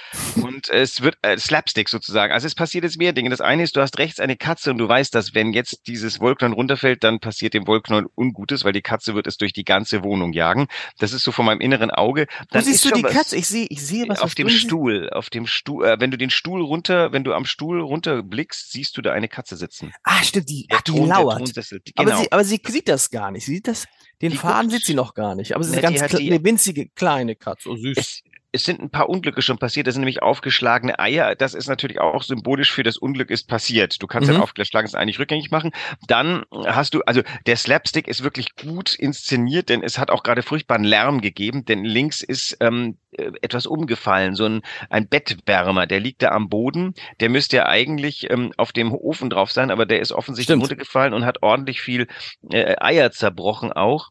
und 0.43 0.69
es 0.69 1.01
wird 1.01 1.17
äh, 1.23 1.39
Slapstick 1.39 1.89
sozusagen. 1.89 2.33
Also 2.33 2.47
es 2.47 2.55
passiert 2.55 2.85
jetzt 2.85 2.99
mehr 2.99 3.13
Dinge. 3.13 3.31
Das 3.31 3.41
eine 3.41 3.63
ist, 3.63 3.77
du 3.77 3.81
hast 3.81 3.99
rechts 3.99 4.19
eine 4.21 4.37
Katze 4.37 4.71
und 4.71 4.79
du 4.79 4.89
weißt, 4.89 5.15
dass 5.15 5.35
wenn 5.35 5.53
jetzt 5.53 5.87
dieses 5.87 6.19
Wollknäuel 6.19 6.55
runterfällt, 6.55 7.05
dann 7.05 7.21
passiert 7.21 7.55
dem 7.55 7.67
Wollknäuel 7.67 8.07
Ungutes, 8.17 8.65
weil 8.65 8.73
die 8.73 8.83
Katze 8.83 9.15
wird 9.15 9.27
es 9.27 9.37
durch 9.37 9.53
die 9.53 9.65
ganze 9.65 10.03
Wohnung 10.03 10.33
jagen. 10.33 10.67
Das 10.99 11.13
ist 11.13 11.23
so 11.23 11.31
von 11.33 11.47
meinem 11.47 11.61
inneren 11.61 11.91
Auge. 11.91 12.27
Dann 12.51 12.65
siehst 12.83 12.95
du 12.95 12.97
die 12.97 13.03
Katze? 13.03 13.37
Ich 13.37 13.47
sehe, 13.47 13.67
ich 13.69 13.85
sehe 13.85 14.09
was 14.09 14.21
auf 14.21 14.35
dem 14.35 14.49
Stuhl, 14.49 15.11
auf 15.11 15.31
dem 15.31 15.47
Stuhl. 15.47 15.85
Äh, 15.85 16.01
wenn 16.01 16.11
du 16.11 16.19
den 16.19 16.31
Stuhl 16.31 16.63
runter, 16.63 17.13
wenn 17.13 17.25
du 17.25 17.33
am 17.35 17.45
Stuhl 17.45 17.81
runter 17.81 18.23
blickst, 18.23 18.73
siehst 18.73 18.97
du 18.97 19.03
da 19.03 19.13
eine 19.13 19.29
Katze 19.29 19.57
sitzen. 19.57 19.93
Ah, 20.03 20.23
stimmt, 20.23 20.49
die, 20.49 20.67
ach, 20.71 20.83
die 20.83 20.93
Thron, 20.93 21.09
lauert. 21.09 21.55
Genau. 21.55 21.81
Aber, 21.97 22.17
sie, 22.17 22.33
aber 22.33 22.45
sie 22.45 22.61
sieht 22.67 22.89
das 22.89 23.11
gar 23.11 23.31
nicht. 23.31 23.45
Sie 23.47 23.55
sieht 23.55 23.69
das, 23.69 23.87
den 24.23 24.33
die 24.33 24.37
Faden 24.37 24.69
guckt, 24.69 24.81
sieht 24.81 24.87
sie 24.87 24.95
noch 24.95 25.15
gar 25.15 25.35
nicht. 25.35 25.55
Aber 25.55 25.65
sie 25.65 25.71
ist 25.71 25.85
eine 25.85 25.97
ganz 25.97 26.17
die, 26.17 26.31
eine 26.31 26.43
winzige 26.45 26.89
kleine 26.89 27.37
Katze, 27.37 27.71
oh 27.71 27.77
süß. 27.77 27.97
Es, 27.97 28.23
es 28.57 28.65
sind 28.65 28.81
ein 28.81 28.91
paar 28.91 29.09
Unglücke 29.09 29.43
schon 29.43 29.59
passiert. 29.59 29.87
Das 29.87 29.95
sind 29.95 30.01
nämlich 30.01 30.23
aufgeschlagene 30.23 30.99
Eier. 30.99 31.35
Das 31.35 31.55
ist 31.55 31.69
natürlich 31.69 32.01
auch 32.01 32.23
symbolisch 32.23 32.73
für 32.73 32.83
das 32.83 32.97
Unglück 32.97 33.31
ist 33.31 33.49
passiert. 33.49 34.03
Du 34.03 34.07
kannst 34.07 34.31
mhm. 34.31 34.37
ein 34.37 34.43
aufgeschlagenes 34.43 34.95
Ei 34.95 35.05
nicht 35.05 35.19
rückgängig 35.19 35.51
machen. 35.51 35.73
Dann 36.09 36.45
hast 36.67 36.95
du, 36.95 37.03
also 37.03 37.23
der 37.45 37.57
Slapstick 37.57 38.09
ist 38.09 38.25
wirklich 38.25 38.57
gut 38.57 38.95
inszeniert, 38.95 39.69
denn 39.69 39.83
es 39.83 39.99
hat 39.99 40.11
auch 40.11 40.23
gerade 40.23 40.43
furchtbaren 40.43 40.85
Lärm 40.85 41.21
gegeben, 41.21 41.67
denn 41.67 41.85
links 41.85 42.23
ist 42.23 42.57
ähm, 42.61 42.97
äh, 43.13 43.31
etwas 43.43 43.67
umgefallen, 43.67 44.35
so 44.35 44.47
ein, 44.47 44.63
ein 44.89 45.09
Bettwärmer, 45.09 45.87
der 45.87 46.01
liegt 46.01 46.23
da 46.23 46.31
am 46.31 46.49
Boden. 46.49 46.95
Der 47.21 47.29
müsste 47.29 47.57
ja 47.59 47.67
eigentlich 47.67 48.31
ähm, 48.31 48.53
auf 48.57 48.73
dem 48.73 48.93
Ofen 48.93 49.29
drauf 49.29 49.53
sein, 49.53 49.71
aber 49.71 49.85
der 49.85 50.01
ist 50.01 50.13
offensichtlich 50.13 50.55
Stimmt. 50.55 50.63
runtergefallen 50.63 51.13
und 51.13 51.27
hat 51.27 51.43
ordentlich 51.43 51.83
viel 51.83 52.07
äh, 52.51 52.77
Eier 52.79 53.13
zerbrochen 53.13 53.73
auch. 53.73 54.11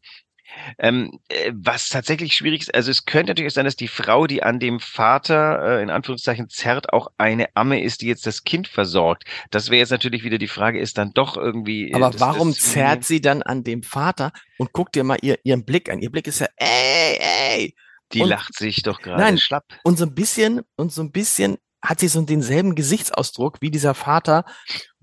Ähm, 0.78 1.20
äh, 1.30 1.52
was 1.56 1.90
tatsächlich 1.90 2.36
schwierig 2.36 2.62
ist, 2.62 2.74
also 2.74 2.92
es 2.92 3.06
könnte 3.06 3.32
natürlich 3.32 3.54
sein, 3.54 3.66
dass 3.66 3.76
die 3.76 3.88
Frau, 3.88 4.28
die 4.28 4.44
an 4.44 4.60
dem 4.60 4.80
Vater 4.80 5.80
äh, 5.80 5.84
in 5.84 5.90
Anführungszeichen 5.90 6.50
zerrt, 6.50 6.94
auch 6.94 7.08
eine 7.18 7.48
Amme 7.56 7.82
ist, 7.82 8.02
die 8.02 8.08
jetzt 8.08 8.26
das 8.26 8.44
Kind 8.44 8.68
versorgt. 8.68 9.26
Das 9.52 9.70
wäre 9.70 9.80
jetzt 9.80 9.92
natürlich 9.92 10.24
wieder 10.24 10.38
die 10.38 10.48
Frage, 10.48 10.80
ist 10.80 10.98
dann 10.98 11.12
doch 11.14 11.38
irgendwie. 11.38 11.92
Äh, 11.92 11.96
Aber 11.96 12.12
das, 12.12 12.22
warum 12.22 12.50
das, 12.50 12.60
zerrt 12.60 13.04
sie 13.04 13.22
dann 13.22 13.42
an 13.42 13.64
dem 13.64 13.84
Vater 13.84 14.32
und 14.58 14.74
guckt 14.74 14.96
dir 14.96 15.04
mal 15.04 15.18
ihr, 15.22 15.40
ihren 15.44 15.66
Blick 15.66 15.90
an? 15.90 16.00
Ihr 16.00 16.12
Blick 16.12 16.28
ist 16.28 16.40
ja, 16.40 16.48
ey, 16.58 17.20
ey. 17.20 17.76
Die 18.14 18.22
und, 18.22 18.30
lacht 18.30 18.56
sich 18.56 18.84
doch 18.84 19.02
gerade 19.02 19.22
nein, 19.22 19.38
schlapp. 19.38 19.66
Und 19.84 19.98
so 19.98 20.06
ein 20.06 20.14
bisschen, 20.14 20.62
und 20.76 20.92
so 20.92 21.02
ein 21.02 21.12
bisschen 21.12 21.58
hat 21.82 22.00
sie 22.00 22.08
so 22.08 22.22
denselben 22.22 22.76
Gesichtsausdruck 22.76 23.62
wie 23.62 23.72
dieser 23.72 23.94
Vater 23.94 24.46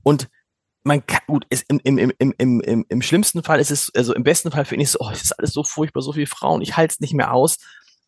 und 0.03 0.29
man 0.85 1.07
kann, 1.07 1.21
gut, 1.27 1.47
ist 1.51 1.65
im, 1.69 1.81
im, 1.85 1.99
im, 1.99 2.35
im, 2.39 2.61
im, 2.61 2.85
im 2.89 3.03
schlimmsten 3.03 3.43
Fall 3.43 3.61
ist 3.61 3.71
es, 3.71 3.95
also 3.95 4.15
im 4.15 4.25
besten 4.25 4.51
Fall 4.51 4.65
finde 4.65 4.85
ich 4.85 4.91
so, 4.91 4.99
oh, 5.01 5.11
es 5.13 5.23
ist 5.23 5.33
alles 5.39 5.53
so 5.53 5.65
furchtbar, 5.65 6.03
so 6.03 6.13
viele 6.13 6.27
Frauen, 6.27 6.63
ich 6.63 6.77
halte 6.77 6.95
es 6.95 7.01
nicht 7.01 7.15
mehr 7.15 7.33
aus. 7.33 7.59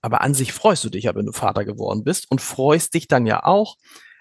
Aber 0.00 0.20
an 0.20 0.34
sich 0.34 0.52
freust 0.52 0.84
du 0.84 0.90
dich 0.90 1.04
ja, 1.04 1.14
wenn 1.14 1.24
du 1.24 1.32
Vater 1.32 1.64
geworden 1.64 2.04
bist 2.04 2.30
und 2.30 2.42
freust 2.42 2.92
dich 2.92 3.08
dann 3.08 3.24
ja 3.24 3.44
auch, 3.44 3.76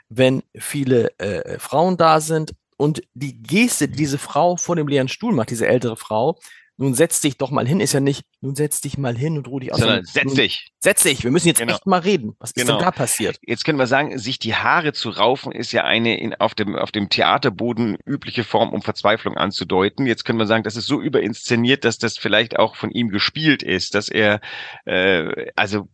wenn 0.07 0.43
viele 0.55 1.17
äh, 1.19 1.59
Frauen 1.59 1.97
da 1.97 2.21
sind 2.21 2.53
und 2.77 3.03
die 3.13 3.41
Geste, 3.43 3.89
die 3.89 3.97
diese 3.97 4.17
Frau 4.17 4.55
vor 4.55 4.77
dem 4.77 4.87
leeren 4.87 5.09
Stuhl 5.09 5.33
macht, 5.33 5.49
diese 5.49 5.67
ältere 5.67 5.97
Frau, 5.97 6.39
nun 6.77 6.93
setz 6.93 7.21
dich 7.21 7.37
doch 7.37 7.51
mal 7.51 7.67
hin, 7.67 7.79
ist 7.79 7.93
ja 7.93 7.99
nicht, 7.99 8.23
nun 8.41 8.55
setz 8.55 8.81
dich 8.81 8.97
mal 8.97 9.15
hin 9.15 9.37
und 9.37 9.47
ruh 9.47 9.59
dich 9.59 9.71
aus. 9.71 9.79
Sondern 9.79 10.05
setz 10.05 10.33
dich. 10.33 10.71
Setz 10.79 11.03
dich, 11.03 11.23
wir 11.23 11.31
müssen 11.31 11.47
jetzt 11.47 11.59
genau. 11.59 11.73
echt 11.73 11.85
mal 11.85 11.99
reden. 11.99 12.35
Was 12.39 12.53
genau. 12.53 12.63
ist 12.63 12.67
denn 12.67 12.77
genau. 12.77 12.85
da 12.85 12.91
passiert? 12.91 13.37
Jetzt 13.41 13.63
können 13.63 13.79
wir 13.79 13.87
sagen, 13.87 14.17
sich 14.17 14.39
die 14.39 14.55
Haare 14.55 14.93
zu 14.93 15.09
raufen, 15.09 15.51
ist 15.51 15.71
ja 15.71 15.83
eine 15.83 16.19
in, 16.19 16.33
auf, 16.35 16.55
dem, 16.55 16.75
auf 16.75 16.91
dem 16.91 17.09
Theaterboden 17.09 17.97
übliche 18.05 18.43
Form, 18.43 18.73
um 18.73 18.81
Verzweiflung 18.81 19.37
anzudeuten. 19.37 20.07
Jetzt 20.07 20.25
können 20.25 20.39
wir 20.39 20.47
sagen, 20.47 20.63
das 20.63 20.75
ist 20.75 20.87
so 20.87 20.99
überinszeniert, 20.99 21.85
dass 21.85 21.99
das 21.99 22.17
vielleicht 22.17 22.57
auch 22.57 22.75
von 22.75 22.91
ihm 22.91 23.09
gespielt 23.09 23.63
ist, 23.63 23.95
dass 23.95 24.09
er, 24.09 24.41
äh, 24.85 25.51
also 25.55 25.87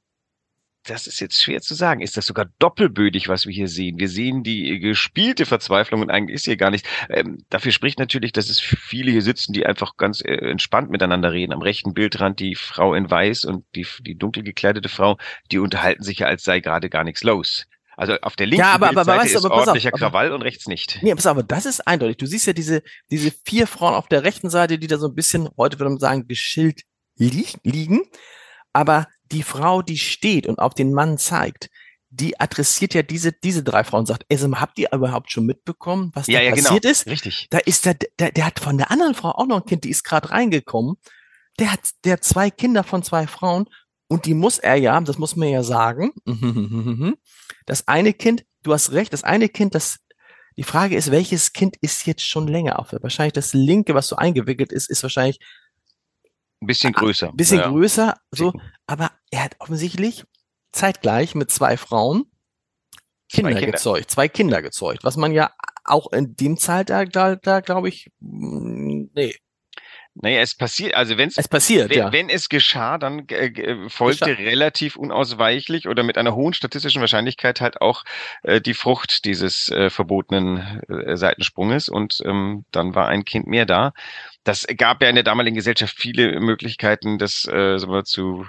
das 0.89 1.07
ist 1.07 1.19
jetzt 1.19 1.41
schwer 1.41 1.61
zu 1.61 1.75
sagen. 1.75 2.01
Ist 2.01 2.17
das 2.17 2.25
sogar 2.25 2.47
doppelbödig, 2.57 3.29
was 3.29 3.45
wir 3.45 3.53
hier 3.53 3.67
sehen? 3.67 3.99
Wir 3.99 4.09
sehen 4.09 4.43
die 4.43 4.79
gespielte 4.79 5.45
Verzweiflung 5.45 6.01
und 6.01 6.09
eigentlich 6.09 6.35
ist 6.35 6.45
hier 6.45 6.57
gar 6.57 6.71
nicht. 6.71 6.87
Ähm, 7.09 7.45
dafür 7.49 7.71
spricht 7.71 7.99
natürlich, 7.99 8.31
dass 8.31 8.49
es 8.49 8.59
viele 8.59 9.11
hier 9.11 9.21
sitzen, 9.21 9.53
die 9.53 9.65
einfach 9.65 9.97
ganz 9.97 10.21
äh, 10.21 10.33
entspannt 10.33 10.89
miteinander 10.89 11.31
reden. 11.31 11.53
Am 11.53 11.61
rechten 11.61 11.93
Bildrand 11.93 12.39
die 12.39 12.55
Frau 12.55 12.95
in 12.95 13.09
Weiß 13.09 13.45
und 13.45 13.65
die, 13.75 13.85
die 14.01 14.15
dunkel 14.15 14.43
gekleidete 14.43 14.89
Frau, 14.89 15.17
die 15.51 15.59
unterhalten 15.59 16.03
sich 16.03 16.19
ja, 16.19 16.27
als 16.27 16.43
sei 16.43 16.59
gerade 16.59 16.89
gar 16.89 17.03
nichts 17.03 17.23
los. 17.23 17.65
Also 17.95 18.13
auf 18.21 18.35
der 18.35 18.47
linken 18.47 18.61
ja, 18.61 18.71
aber, 18.71 18.89
aber, 18.89 19.01
aber, 19.01 19.17
weißt, 19.17 19.35
ist 19.35 19.45
aber, 19.45 19.53
ordentlicher 19.53 19.93
auf, 19.93 19.99
Krawall 19.99 20.31
und 20.31 20.41
rechts 20.41 20.67
nicht. 20.67 20.99
Nee, 21.01 21.13
pass 21.13 21.27
auf, 21.27 21.31
aber 21.31 21.43
das 21.43 21.65
ist 21.65 21.85
eindeutig. 21.85 22.17
Du 22.17 22.25
siehst 22.25 22.47
ja 22.47 22.53
diese, 22.53 22.81
diese 23.11 23.31
vier 23.45 23.67
Frauen 23.67 23.93
auf 23.93 24.07
der 24.07 24.23
rechten 24.23 24.49
Seite, 24.49 24.79
die 24.79 24.87
da 24.87 24.97
so 24.97 25.07
ein 25.07 25.15
bisschen, 25.15 25.49
heute 25.57 25.77
würde 25.79 25.89
man 25.89 25.99
sagen, 25.99 26.25
geschillt 26.27 26.83
li 27.17 27.45
liegen. 27.63 28.03
Aber 28.71 29.07
die 29.31 29.43
Frau, 29.43 29.81
die 29.81 29.97
steht 29.97 30.47
und 30.47 30.59
auf 30.59 30.73
den 30.73 30.93
Mann 30.93 31.17
zeigt, 31.17 31.69
die 32.11 32.39
adressiert 32.39 32.93
ja 32.93 33.03
diese, 33.03 33.31
diese 33.31 33.63
drei 33.63 33.83
Frauen 33.83 34.01
und 34.01 34.05
sagt, 34.07 34.25
ey, 34.29 34.37
habt 34.37 34.79
ihr 34.79 34.91
überhaupt 34.91 35.31
schon 35.31 35.45
mitbekommen, 35.45 36.11
was 36.15 36.27
ja, 36.27 36.39
da 36.39 36.45
ja, 36.45 36.51
passiert 36.51 36.81
genau. 36.81 36.91
ist? 36.91 37.07
Richtig. 37.07 37.47
Da 37.49 37.59
ist 37.59 37.85
der, 37.85 37.95
der, 38.17 38.31
der 38.31 38.45
hat 38.45 38.59
von 38.59 38.77
der 38.77 38.91
anderen 38.91 39.13
Frau 39.13 39.31
auch 39.31 39.45
noch 39.45 39.57
ein 39.57 39.65
Kind, 39.65 39.83
die 39.83 39.91
ist 39.91 40.03
gerade 40.03 40.31
reingekommen. 40.31 40.95
Der 41.59 41.71
hat, 41.71 41.81
der 42.03 42.13
hat 42.13 42.23
zwei 42.23 42.49
Kinder 42.49 42.83
von 42.83 43.03
zwei 43.03 43.27
Frauen 43.27 43.67
und 44.07 44.25
die 44.25 44.33
muss 44.33 44.57
er 44.57 44.75
ja, 44.75 44.99
das 45.01 45.17
muss 45.17 45.35
man 45.35 45.49
ja 45.49 45.63
sagen. 45.63 46.11
Das 47.65 47.87
eine 47.87 48.13
Kind, 48.13 48.45
du 48.63 48.73
hast 48.73 48.93
recht, 48.93 49.13
das 49.13 49.23
eine 49.23 49.47
Kind, 49.47 49.75
das, 49.75 49.99
die 50.57 50.63
Frage 50.63 50.95
ist, 50.95 51.11
welches 51.11 51.53
Kind 51.53 51.77
ist 51.81 52.07
jetzt 52.07 52.25
schon 52.25 52.47
länger 52.47 52.79
auf? 52.79 52.91
Wahrscheinlich 52.99 53.33
das 53.33 53.53
linke, 53.53 53.93
was 53.93 54.07
so 54.07 54.15
eingewickelt 54.15 54.71
ist, 54.71 54.89
ist 54.89 55.03
wahrscheinlich 55.03 55.39
ein 56.61 56.67
bisschen 56.67 56.93
größer. 56.93 57.29
Ein 57.29 57.35
bisschen 57.35 57.59
ja. 57.59 57.69
größer, 57.69 58.17
so, 58.31 58.53
aber 58.87 59.11
er 59.31 59.43
hat 59.43 59.55
offensichtlich 59.59 60.25
zeitgleich 60.71 61.35
mit 61.35 61.51
zwei 61.51 61.77
Frauen 61.77 62.25
Kinder, 63.31 63.53
Kinder, 63.53 63.71
gezeugt, 63.71 64.11
zwei 64.11 64.27
Kinder 64.27 64.61
gezeugt, 64.61 65.03
was 65.03 65.17
man 65.17 65.31
ja 65.31 65.51
auch 65.85 66.11
in 66.11 66.35
dem 66.35 66.57
Zeitalter, 66.57 67.35
da 67.35 67.59
glaube 67.61 67.89
ich, 67.89 68.11
mm, 68.19 69.05
nee. 69.13 69.35
Naja, 70.15 70.41
es 70.41 70.55
passiert, 70.55 70.95
also 70.95 71.17
wenn's, 71.17 71.37
es 71.37 71.47
passiert, 71.47 71.91
wenn, 71.91 71.97
ja. 71.97 72.11
wenn 72.11 72.29
es 72.29 72.49
geschah, 72.49 72.97
dann 72.97 73.27
äh, 73.29 73.87
folgte 73.89 74.35
geschah. 74.35 74.41
relativ 74.41 74.95
unausweichlich 74.97 75.87
oder 75.87 76.03
mit 76.03 76.17
einer 76.17 76.35
hohen 76.35 76.53
statistischen 76.53 76.99
Wahrscheinlichkeit 76.99 77.61
halt 77.61 77.79
auch 77.79 78.03
äh, 78.43 78.59
die 78.59 78.73
Frucht 78.73 79.23
dieses 79.23 79.69
äh, 79.69 79.89
verbotenen 79.89 80.81
äh, 80.89 81.15
Seitensprunges 81.15 81.87
und 81.87 82.21
ähm, 82.25 82.65
dann 82.71 82.95
war 82.95 83.07
ein 83.07 83.23
Kind 83.23 83.47
mehr 83.47 83.65
da 83.65 83.93
das 84.43 84.65
gab 84.77 85.01
ja 85.03 85.09
in 85.09 85.15
der 85.15 85.23
damaligen 85.23 85.55
Gesellschaft 85.55 85.95
viele 85.97 86.39
Möglichkeiten, 86.39 87.17
das 87.17 87.45
äh, 87.45 87.79
wir, 87.81 88.03
zu, 88.05 88.47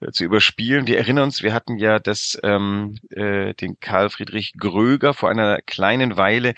äh, 0.00 0.10
zu 0.12 0.24
überspielen. 0.24 0.86
Wir 0.86 0.98
erinnern 0.98 1.24
uns, 1.24 1.42
wir 1.42 1.52
hatten 1.52 1.78
ja 1.78 1.98
das, 1.98 2.38
ähm, 2.42 2.98
äh, 3.10 3.52
den 3.54 3.78
Karl 3.80 4.08
Friedrich 4.10 4.52
Gröger 4.56 5.14
vor 5.14 5.30
einer 5.30 5.60
kleinen 5.62 6.16
Weile, 6.16 6.54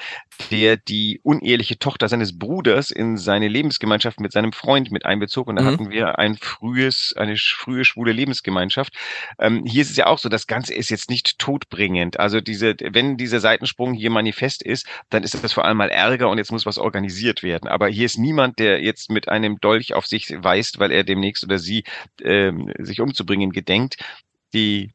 der 0.51 0.77
die 0.77 1.21
uneheliche 1.23 1.79
Tochter 1.79 2.09
seines 2.09 2.39
Bruders 2.39 2.91
in 2.91 3.17
seine 3.17 3.49
Lebensgemeinschaft 3.49 4.21
mit 4.21 4.33
seinem 4.33 4.53
Freund 4.53 4.91
mit 4.91 5.07
einbezog. 5.07 5.47
Und 5.49 5.57
da 5.57 5.63
mhm. 5.63 5.67
hatten 5.67 5.91
wir 5.91 6.19
ein 6.19 6.37
frühes, 6.37 7.15
eine 7.17 7.37
frühe 7.37 7.85
schwule 7.85 8.13
Lebensgemeinschaft. 8.13 8.93
Ähm, 9.39 9.65
hier 9.65 9.83
ist 9.83 9.91
es 9.91 9.97
ja 9.97 10.07
auch 10.07 10.19
so, 10.19 10.29
das 10.29 10.47
Ganze 10.47 10.75
ist 10.75 10.91
jetzt 10.91 11.09
nicht 11.09 11.39
todbringend. 11.39 12.21
Also 12.21 12.41
diese, 12.41 12.75
wenn 12.81 13.17
dieser 13.17 13.41
Seitensprung 13.41 13.95
hier 13.95 14.11
manifest 14.11 14.63
ist, 14.63 14.87
dann 15.11 15.23
ist 15.23 15.43
das 15.43 15.53
vor 15.53 15.65
allem 15.65 15.77
mal 15.77 15.91
Ärger 15.91 16.29
und 16.29 16.39
jetzt 16.39 16.53
muss 16.53 16.67
was 16.67 16.79
organisiert 16.79 17.43
werden. 17.43 17.69
Aber 17.69 17.89
hier 17.89 18.07
ist 18.07 18.19
niemand, 18.19 18.59
der 18.59 18.84
jetzt 18.85 19.11
mit 19.11 19.29
einem 19.29 19.61
Dolch 19.61 19.95
auf 19.95 20.07
sich 20.07 20.31
weist, 20.31 20.79
weil 20.79 20.93
er 20.93 21.05
demnächst 21.05 21.45
oder 21.45 21.59
sie 21.59 21.85
ähm, 22.23 22.73
sich 22.79 23.01
umzubringen 23.01 23.51
gedenkt. 23.51 23.97
Die 24.53 24.93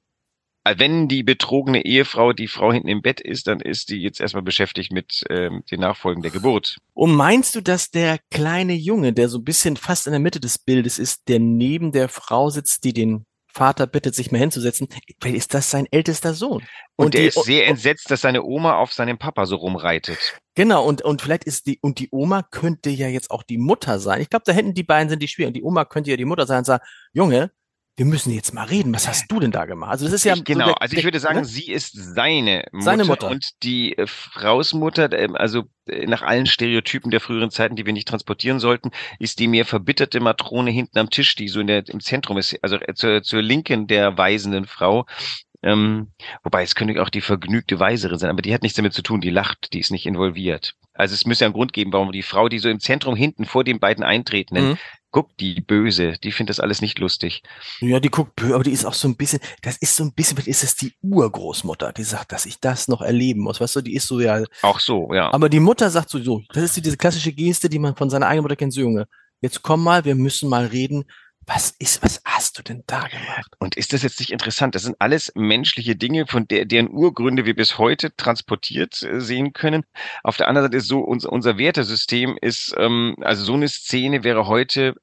äh, 0.64 0.76
wenn 0.78 1.08
die 1.08 1.24
betrogene 1.24 1.86
Ehefrau 1.86 2.34
die 2.34 2.48
Frau 2.48 2.72
hinten 2.72 2.90
im 2.90 3.02
Bett 3.02 3.22
ist, 3.22 3.48
dann 3.48 3.60
ist 3.60 3.90
die 3.90 3.98
jetzt 3.98 4.20
erstmal 4.20 4.44
beschäftigt 4.44 4.92
mit 4.92 5.24
ähm, 5.30 5.64
den 5.72 5.80
Nachfolgen 5.80 6.22
der 6.22 6.32
Geburt. 6.32 6.78
Und 6.94 7.16
meinst 7.16 7.56
du, 7.56 7.62
dass 7.62 7.92
der 7.92 8.20
kleine 8.30 8.74
Junge, 8.74 9.14
der 9.14 9.30
so 9.30 9.40
ein 9.40 9.44
bisschen 9.44 9.78
fast 9.78 10.08
in 10.08 10.12
der 10.12 10.20
Mitte 10.20 10.40
des 10.40 10.58
Bildes 10.58 11.00
ist, 11.00 11.28
der 11.28 11.40
neben 11.40 11.92
der 11.92 12.10
Frau 12.10 12.50
sitzt, 12.50 12.84
die 12.84 12.94
den 12.94 13.26
Vater 13.60 13.88
bittet, 13.88 14.16
sich 14.16 14.32
mal 14.32 14.38
hinzusetzen. 14.40 14.88
Vielleicht 15.22 15.38
ist 15.38 15.54
das 15.54 15.70
sein 15.70 15.86
ältester 15.92 16.34
Sohn. 16.34 16.64
Und, 16.96 17.08
Und 17.08 17.14
der 17.14 17.22
die- 17.22 17.28
ist 17.28 17.44
sehr 17.44 17.68
entsetzt, 17.68 18.10
dass 18.10 18.22
seine 18.22 18.42
Oma 18.44 18.78
auf 18.78 18.94
seinem 18.94 19.18
Papa 19.18 19.46
so 19.46 19.58
rumreitet. 19.58 20.18
Genau, 20.56 20.86
und, 20.86 21.02
und 21.02 21.22
vielleicht 21.22 21.44
ist 21.44 21.68
die, 21.68 21.78
und 21.82 22.00
die 22.00 22.08
Oma 22.12 22.42
könnte 22.42 22.90
ja 22.90 23.08
jetzt 23.10 23.32
auch 23.32 23.44
die 23.44 23.58
Mutter 23.58 24.00
sein. 24.00 24.22
Ich 24.22 24.30
glaube, 24.30 24.44
da 24.46 24.54
hinten 24.54 24.74
die 24.74 24.84
beiden 24.84 25.10
sind 25.10 25.22
die 25.22 25.28
schwierig. 25.28 25.50
Und 25.50 25.54
die 25.58 25.64
Oma 25.64 25.84
könnte 25.84 26.10
ja 26.10 26.16
die 26.18 26.24
Mutter 26.26 26.48
sein 26.48 26.60
und 26.60 26.66
sagen, 26.66 26.84
Junge, 27.14 27.52
wir 28.00 28.06
müssen 28.06 28.32
jetzt 28.32 28.54
mal 28.54 28.64
reden. 28.64 28.94
Was 28.94 29.10
hast 29.10 29.30
du 29.30 29.42
denn 29.42 29.52
da 29.52 29.66
gemacht? 29.66 29.92
Also 29.92 30.06
das 30.06 30.14
ist 30.14 30.24
ja 30.24 30.34
ich, 30.36 30.46
genau, 30.46 30.68
so 30.68 30.72
der- 30.74 30.82
also 30.82 30.96
ich 30.98 31.04
würde 31.04 31.20
sagen, 31.20 31.40
ne? 31.40 31.46
sie 31.46 31.70
ist 31.70 31.92
seine 31.94 32.64
Mutter, 32.72 32.84
Seine 32.86 33.04
Mutter. 33.04 33.30
und 33.30 33.50
die 33.64 33.98
äh, 33.98 34.08
Frausmutter, 34.08 35.12
äh, 35.12 35.28
also 35.34 35.64
äh, 35.88 36.06
nach 36.08 36.22
allen 36.22 36.46
Stereotypen 36.46 37.12
der 37.12 37.20
früheren 37.20 37.52
Zeiten, 37.52 37.76
die 37.76 37.86
wir 37.86 37.92
nicht 37.94 38.08
transportieren 38.08 38.60
sollten, 38.60 38.92
ist 39.20 39.40
die 39.40 39.50
mehr 39.50 39.66
verbitterte 39.66 40.22
Matrone 40.22 40.72
hinten 40.72 40.98
am 40.98 41.10
Tisch, 41.10 41.36
die 41.36 41.50
so 41.50 41.60
in 41.60 41.68
der, 41.68 41.88
im 41.90 42.00
Zentrum 42.00 42.38
ist, 42.38 42.58
also 42.64 42.78
äh, 42.78 42.94
zur, 42.94 43.22
zur 43.22 43.42
Linken 43.42 43.88
der 43.88 44.18
weisenden 44.18 44.66
Frau. 44.66 45.06
Ähm, 45.62 46.14
wobei 46.44 46.64
es 46.64 46.74
könnte 46.74 47.02
auch 47.04 47.10
die 47.10 47.20
vergnügte 47.20 47.82
Weisere 47.82 48.18
sein, 48.18 48.30
aber 48.30 48.42
die 48.42 48.54
hat 48.54 48.62
nichts 48.62 48.78
damit 48.78 48.94
zu 48.94 49.02
tun, 49.02 49.20
die 49.20 49.30
lacht, 49.30 49.74
die 49.74 49.80
ist 49.82 49.92
nicht 49.92 50.06
involviert. 50.06 50.76
Also 50.94 51.14
es 51.14 51.26
müsste 51.26 51.44
einen 51.44 51.54
Grund 51.54 51.74
geben, 51.74 51.92
warum 51.92 52.14
die 52.14 52.24
Frau, 52.24 52.48
die 52.48 52.60
so 52.60 52.70
im 52.70 52.80
Zentrum 52.80 53.16
hinten 53.18 53.44
vor 53.44 53.66
den 53.66 53.80
beiden 53.82 54.04
Eintretenden, 54.06 54.70
Mhm. 54.70 54.78
Guckt, 55.12 55.40
die 55.40 55.62
Böse, 55.62 56.14
die 56.24 56.32
findet 56.32 56.52
das 56.58 56.60
alles 56.60 56.82
nicht 56.82 57.00
lustig. 57.00 57.42
Ja, 57.80 58.00
die 58.00 58.10
guckt, 58.10 58.40
bö- 58.40 58.54
aber 58.54 58.64
die 58.64 58.72
ist 58.72 58.86
auch 58.86 58.94
so 58.94 59.08
ein 59.08 59.16
bisschen, 59.16 59.40
das 59.62 59.78
ist 59.78 59.96
so 59.96 60.04
ein 60.04 60.14
bisschen, 60.14 60.38
ist 60.46 60.64
es 60.64 60.76
die 60.76 60.94
Urgroßmutter, 61.02 61.94
die 61.94 62.04
sagt, 62.04 62.32
dass 62.32 62.46
ich 62.46 62.60
das 62.60 62.88
noch 62.88 63.02
erleben 63.02 63.42
muss. 63.42 63.60
Weißt 63.60 63.76
du, 63.78 63.82
die 63.82 63.96
ist 63.96 64.08
so 64.08 64.20
ja, 64.20 64.44
Auch 64.62 64.80
so, 64.80 65.14
ja. 65.14 65.34
aber 65.34 65.50
die 65.50 65.60
Mutter 65.60 65.90
sagt 65.90 66.10
so, 66.10 66.20
so, 66.20 66.42
das 66.54 66.64
ist 66.64 66.76
so 66.76 66.82
diese 66.82 66.98
klassische 66.98 67.32
Geste, 67.34 67.70
die 67.70 67.80
man 67.80 67.96
von 67.96 68.10
seiner 68.10 68.28
eigenen 68.28 68.44
Mutter 68.44 68.56
kennt, 68.56 68.74
so 68.74 68.82
Junge, 68.82 69.08
jetzt 69.42 69.62
komm 69.64 69.84
mal, 69.84 70.06
wir 70.06 70.16
müssen 70.16 70.50
mal 70.50 70.66
reden. 70.66 71.06
Was 71.52 71.72
ist, 71.80 72.04
was 72.04 72.22
hast 72.26 72.60
du 72.60 72.62
denn 72.62 72.84
da 72.86 73.08
gemacht? 73.08 73.56
Und 73.58 73.76
ist 73.76 73.92
das 73.92 74.04
jetzt 74.04 74.20
nicht 74.20 74.32
interessant? 74.32 74.76
Das 74.76 74.84
sind 74.84 74.96
alles 75.00 75.32
menschliche 75.34 75.96
Dinge, 75.96 76.28
von 76.28 76.48
der, 76.48 76.66
deren 76.66 76.90
Urgründe 76.90 77.46
wir 77.46 77.56
bis 77.56 77.80
heute 77.80 78.16
transportiert 78.16 79.02
äh, 79.02 79.20
sehen 79.20 79.52
können. 79.52 79.84
Auf 80.24 80.38
der 80.38 80.48
anderen 80.48 80.68
Seite 80.68 80.78
ist 80.78 80.88
so, 80.88 81.00
unser, 81.00 81.32
unser 81.32 81.58
Wertesystem 81.58 82.38
ist, 82.40 82.76
ähm, 82.78 83.16
also 83.22 83.44
so 83.44 83.56
eine 83.56 83.68
Szene 83.68 84.24
wäre 84.24 84.46
heute 84.46 84.94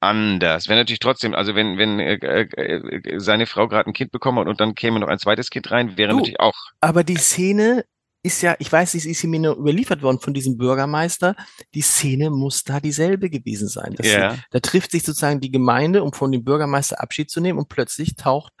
anders. 0.00 0.68
Wäre 0.68 0.78
natürlich 0.78 1.00
trotzdem, 1.00 1.34
also 1.34 1.54
wenn, 1.54 1.78
wenn 1.78 1.98
äh, 1.98 2.14
äh, 2.14 3.18
seine 3.18 3.46
Frau 3.46 3.66
gerade 3.66 3.88
ein 3.88 3.94
Kind 3.94 4.12
bekommen 4.12 4.38
hat 4.40 4.46
und 4.46 4.60
dann 4.60 4.74
käme 4.74 5.00
noch 5.00 5.08
ein 5.08 5.18
zweites 5.18 5.48
Kind 5.48 5.70
rein, 5.70 5.96
wäre 5.96 6.10
Du, 6.10 6.16
natürlich 6.16 6.40
auch 6.40 6.54
Aber 6.82 7.02
die 7.02 7.16
Szene 7.16 7.86
ist 8.22 8.42
ja, 8.42 8.56
ich 8.58 8.70
weiß 8.70 8.94
nicht, 8.94 9.04
sie 9.04 9.10
ist 9.12 9.24
mir 9.24 9.38
nur 9.40 9.56
überliefert 9.56 10.02
worden 10.02 10.18
von 10.20 10.34
diesem 10.34 10.56
Bürgermeister. 10.56 11.36
Die 11.74 11.80
Szene 11.82 12.30
muss 12.30 12.64
da 12.64 12.80
dieselbe 12.80 13.30
gewesen 13.30 13.68
sein. 13.68 13.94
dass 13.94 14.06
sie- 14.06 14.12
Da 14.50 14.60
trifft 14.60 14.90
sich 14.90 15.02
sozusagen 15.04 15.40
die 15.40 15.50
Gemeinde, 15.52 16.02
um 16.02 16.12
von 16.12 16.32
dem 16.32 16.44
Bürgermeister 16.44 17.00
Abschied 17.00 17.30
zu 17.30 17.40
nehmen 17.40 17.58
und 17.58 17.68
plötzlich 17.68 18.16
taucht 18.16 18.52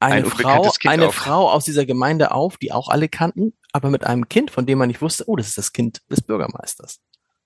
eine 0.00 0.16
Ein 0.16 0.24
Frau, 0.26 0.62
eine 0.88 1.06
auf. 1.08 1.14
Frau 1.14 1.50
aus 1.50 1.64
dieser 1.64 1.86
Gemeinde 1.86 2.32
auf, 2.32 2.56
die 2.56 2.72
auch 2.72 2.88
alle 2.88 3.08
kannten, 3.08 3.56
aber 3.72 3.88
mit 3.88 4.02
einem 4.04 4.28
Kind, 4.28 4.50
von 4.50 4.66
dem 4.66 4.78
man 4.78 4.88
nicht 4.88 5.00
wusste, 5.00 5.24
oh, 5.28 5.36
das 5.36 5.46
ist 5.48 5.58
das 5.58 5.72
Kind 5.72 6.02
des 6.10 6.20
Bürgermeisters. 6.22 7.00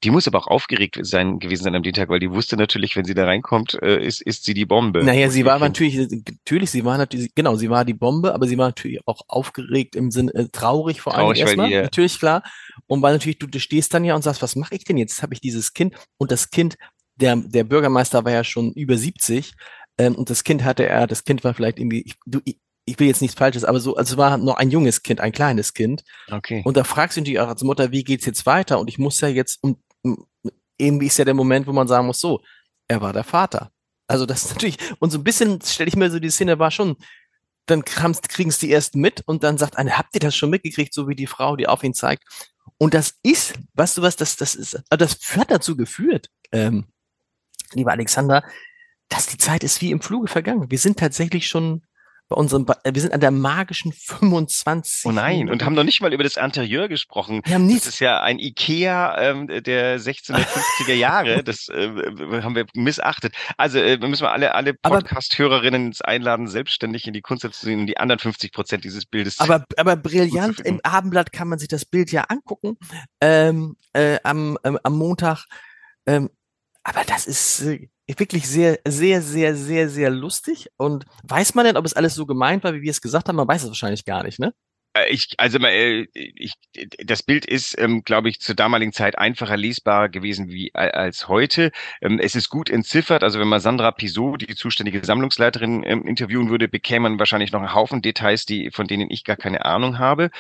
Die 0.05 0.11
muss 0.11 0.27
aber 0.27 0.39
auch 0.39 0.47
aufgeregt 0.47 0.99
sein 1.03 1.39
gewesen 1.39 1.65
sein 1.65 1.75
am 1.75 1.83
Dienstag, 1.83 2.09
weil 2.11 2.21
die 2.21 2.31
wusste 2.31 2.57
natürlich, 2.57 2.97
wenn 2.97 3.05
sie 3.07 3.15
da 3.15 3.25
reinkommt, 3.25 3.79
äh, 3.83 4.05
ist, 4.05 4.21
ist 4.23 4.45
sie 4.45 4.53
die 4.55 4.67
Bombe. 4.67 5.03
Naja, 5.03 5.27
Und 5.27 5.33
sie 5.33 5.45
war 5.45 5.59
natürlich, 5.59 5.97
natürlich, 5.97 6.71
sie 6.71 6.85
war 6.85 6.99
natürlich, 6.99 7.35
genau, 7.35 7.57
sie 7.57 7.71
war 7.71 7.85
die 7.85 7.95
Bombe, 7.95 8.35
aber 8.35 8.47
sie 8.47 8.59
war 8.59 8.69
natürlich 8.69 9.01
auch 9.07 9.23
aufgeregt 9.27 9.97
im 9.97 10.11
Sinne, 10.11 10.35
äh, 10.35 10.49
traurig 10.53 11.01
vor 11.01 11.15
allem 11.15 11.29
erstmal, 11.41 11.71
ihr- 11.71 11.83
natürlich 11.83 12.19
klar. 12.19 12.43
Und 12.87 13.01
weil 13.03 13.15
natürlich 13.15 13.39
du, 13.39 13.47
du 13.47 13.59
stehst 13.59 13.95
dann 13.95 14.05
ja 14.05 14.15
und 14.15 14.23
sagst, 14.23 14.43
was 14.43 14.55
mache 14.55 14.75
ich 14.75 14.85
denn 14.85 14.99
jetzt? 14.99 15.23
Habe 15.23 15.33
ich 15.35 15.41
dieses 15.41 15.73
Kind 15.73 15.95
und 16.19 16.31
das 16.31 16.51
Kind, 16.51 16.77
der, 17.17 17.37
der 17.37 17.65
Bürgermeister 17.65 18.25
war 18.25 18.33
ja 18.33 18.45
schon 18.45 18.73
über 18.75 18.97
70 18.99 19.55
ähm, 19.99 20.15
und 20.15 20.29
das 20.29 20.45
Kind 20.45 20.63
hatte 20.63 20.87
er, 20.87 21.07
das 21.07 21.25
Kind 21.25 21.43
war 21.43 21.55
vielleicht 21.55 21.79
irgendwie, 21.79 22.03
ich, 22.03 22.15
du, 22.27 22.41
ich, 22.45 22.59
ich 22.89 23.01
will 23.01 23.09
jetzt 23.09 23.23
nichts 23.23 23.37
Falsches, 23.37 23.65
aber 23.65 23.81
so, 23.81 23.97
also 23.97 24.13
es 24.15 24.19
war 24.19 24.37
noch 24.37 24.59
ein 24.59 24.71
junges 24.71 25.03
Kind, 25.03 25.21
ein 25.21 25.33
kleines 25.33 25.75
Kind. 25.75 26.05
Okay. 26.31 26.63
Und 26.65 26.77
da 26.77 26.85
fragst 26.85 27.17
du 27.17 27.21
natürlich 27.23 27.41
auch 27.41 27.49
als 27.49 27.63
Mutter, 27.65 27.91
wie 27.91 28.05
geht's 28.05 28.27
jetzt 28.27 28.47
weiter? 28.47 28.79
Und 28.79 28.89
ich 28.89 28.99
muss 28.99 29.21
ja 29.21 29.27
jetzt, 29.29 29.59
um, 29.63 29.79
irgendwie 30.79 31.07
ist 31.07 31.19
ja 31.19 31.25
der 31.25 31.35
Moment, 31.35 31.67
wo 31.67 31.73
man 31.73 31.89
sagen 31.89 32.07
muss, 32.07 32.21
so, 32.21 32.43
er 32.89 33.01
war 33.01 33.13
der 33.13 33.25
Vater. 33.25 33.71
Also 34.07 34.27
das 34.27 34.45
ist 34.45 34.51
natürlich, 34.51 34.79
und 35.01 35.11
so 35.11 35.19
ein 35.19 35.25
bisschen 35.25 35.61
stelle 35.63 35.89
ich 35.89 35.97
mir 35.97 36.11
so 36.11 36.19
die 36.19 36.31
Szene 36.31 36.59
war 36.59 36.71
schon, 36.71 36.97
dann 37.67 37.85
kriegen 37.85 38.49
es 38.49 38.59
die 38.59 38.73
ersten 38.73 39.01
mit 39.01 39.23
und 39.27 39.43
dann 39.43 39.59
sagt 39.59 39.77
eine, 39.77 39.99
habt 39.99 40.15
ihr 40.15 40.21
das 40.21 40.37
schon 40.37 40.51
mitgekriegt, 40.51 40.95
so 40.95 41.09
wie 41.09 41.17
die 41.17 41.27
Frau, 41.27 41.57
die 41.57 41.67
auf 41.67 41.83
ihn 41.83 41.95
zeigt? 41.95 42.23
Und 42.79 42.95
das 42.95 43.15
ist, 43.23 43.55
weißt 43.75 43.99
du 43.99 44.03
was, 44.03 44.17
das, 44.17 44.37
das 44.37 44.55
ist, 44.55 44.77
also 44.89 45.05
das 45.05 45.19
hat 45.37 45.51
dazu 45.51 45.77
geführt, 45.77 46.29
ähm, 46.53 46.87
lieber 47.73 47.93
Alexander, 47.93 48.45
dass 49.09 49.27
die 49.27 49.39
Zeit 49.39 49.65
ist 49.65 49.81
wie 49.81 49.91
im 49.91 50.01
Fluge 50.01 50.29
vergangen. 50.29 50.71
Wir 50.71 50.79
sind 50.79 50.99
tatsächlich 50.99 51.49
schon 51.49 51.86
bei 52.29 52.37
unserem, 52.37 52.65
Ba- 52.67 52.79
wir 52.85 53.01
sind 53.01 53.13
an 53.15 53.21
der 53.21 53.31
magischen 53.31 53.93
25. 53.93 55.05
Oh 55.05 55.13
nein, 55.13 55.49
und 55.49 55.65
haben 55.65 55.75
noch 55.75 55.85
nicht 55.85 56.01
mal 56.01 56.13
über 56.13 56.25
das 56.25 56.37
Interieur 56.37 56.89
gesprochen. 56.89 57.41
wir 57.45 57.55
haben 57.55 57.65
Das 57.67 57.73
nichts. 57.73 57.87
ist 57.87 58.01
ja 58.01 58.21
ein 58.21 58.39
Ikea 58.41 59.17
ähm, 59.21 59.47
der 59.47 60.01
1650er 60.01 60.93
Jahre. 60.95 61.45
Das 61.45 61.69
äh, 61.69 61.89
haben 62.43 62.57
wir 62.57 62.67
missachtet. 62.75 63.35
Also 63.57 63.79
äh, 63.79 63.97
müssen 63.99 64.23
wir 64.23 64.33
alle, 64.33 64.55
alle 64.55 64.75
Podcast-Hörerinnen 64.75 65.95
einladen, 66.03 66.49
selbstständig 66.49 67.07
in 67.07 67.13
die 67.13 67.21
Kunst 67.21 67.43
zu 67.43 67.51
sehen 67.53 67.81
und 67.81 67.87
die 67.87 67.99
anderen 67.99 68.19
50 68.19 68.53
Prozent 68.53 68.85
dieses 68.85 69.07
Bildes. 69.07 69.39
Aber, 69.41 69.65
aber 69.77 69.97
brillant, 69.97 70.61
im 70.61 70.81
Abendblatt 70.83 71.33
kann 71.33 71.49
man 71.49 71.59
sich 71.59 71.69
das 71.69 71.85
Bild 71.85 72.11
ja 72.11 72.23
angucken, 72.29 72.77
ähm, 73.21 73.77
äh, 73.93 74.19
am, 74.25 74.59
ähm, 74.65 74.79
am 74.83 74.97
Montag. 74.99 75.45
Ähm, 76.07 76.31
aber 76.83 77.03
das 77.07 77.27
ist 77.27 77.61
äh, 77.63 77.89
wirklich 78.09 78.49
sehr, 78.49 78.79
sehr, 78.87 79.23
sehr, 79.23 79.57
sehr, 79.57 79.89
sehr 79.89 80.11
lustig. 80.11 80.71
Und 80.77 81.05
weiß 81.25 81.55
man 81.55 81.65
denn, 81.67 81.77
ob 81.77 81.85
es 81.85 81.95
alles 81.95 82.15
so 82.15 82.27
gemeint 82.27 82.65
war, 82.65 82.75
wie 82.75 82.83
wir 82.83 82.91
es 82.91 83.01
gesagt 83.01 83.29
haben? 83.29 83.37
Man 83.37 83.49
weiß 83.49 83.63
es 83.65 83.69
wahrscheinlich 83.69 84.05
gar 84.05 84.23
nicht, 84.23 84.39
ne? 84.39 84.55
Äh, 84.97 85.13
Ich, 85.13 85.35
also 85.39 85.59
äh, 85.59 86.07
ich, 86.15 86.55
das 87.05 87.23
Bild 87.23 87.47
ist, 87.47 87.79
ähm, 87.79 88.03
glaube 88.03 88.29
ich, 88.29 88.41
zur 88.41 88.55
damaligen 88.55 88.93
Zeit 88.93 89.19
einfacher 89.19 89.57
lesbar 89.57 90.09
gewesen 90.09 90.49
wie 90.51 90.75
als 90.75 91.29
heute. 91.29 91.71
Ähm, 92.03 92.19
es 92.21 92.35
ist 92.35 92.49
gut 92.51 92.71
entziffert. 92.71 93.23
Also 93.23 93.39
wenn 93.41 93.49
man 93.49 93.61
Sandra 93.61 93.91
Pisot, 93.93 94.43
die 94.43 94.55
zuständige 94.55 95.05
Sammlungsleiterin, 95.05 95.83
ähm, 95.85 96.07
interviewen 96.07 96.51
würde, 96.51 96.69
bekäme 96.69 97.09
man 97.09 97.19
wahrscheinlich 97.19 97.53
noch 97.53 97.61
einen 97.61 97.75
Haufen 97.75 98.03
Details, 98.03 98.47
die 98.47 98.71
von 98.71 98.87
denen 98.87 99.11
ich 99.11 99.25
gar 99.25 99.37
keine 99.37 99.65
Ahnung 99.65 99.99
habe. 99.99 100.31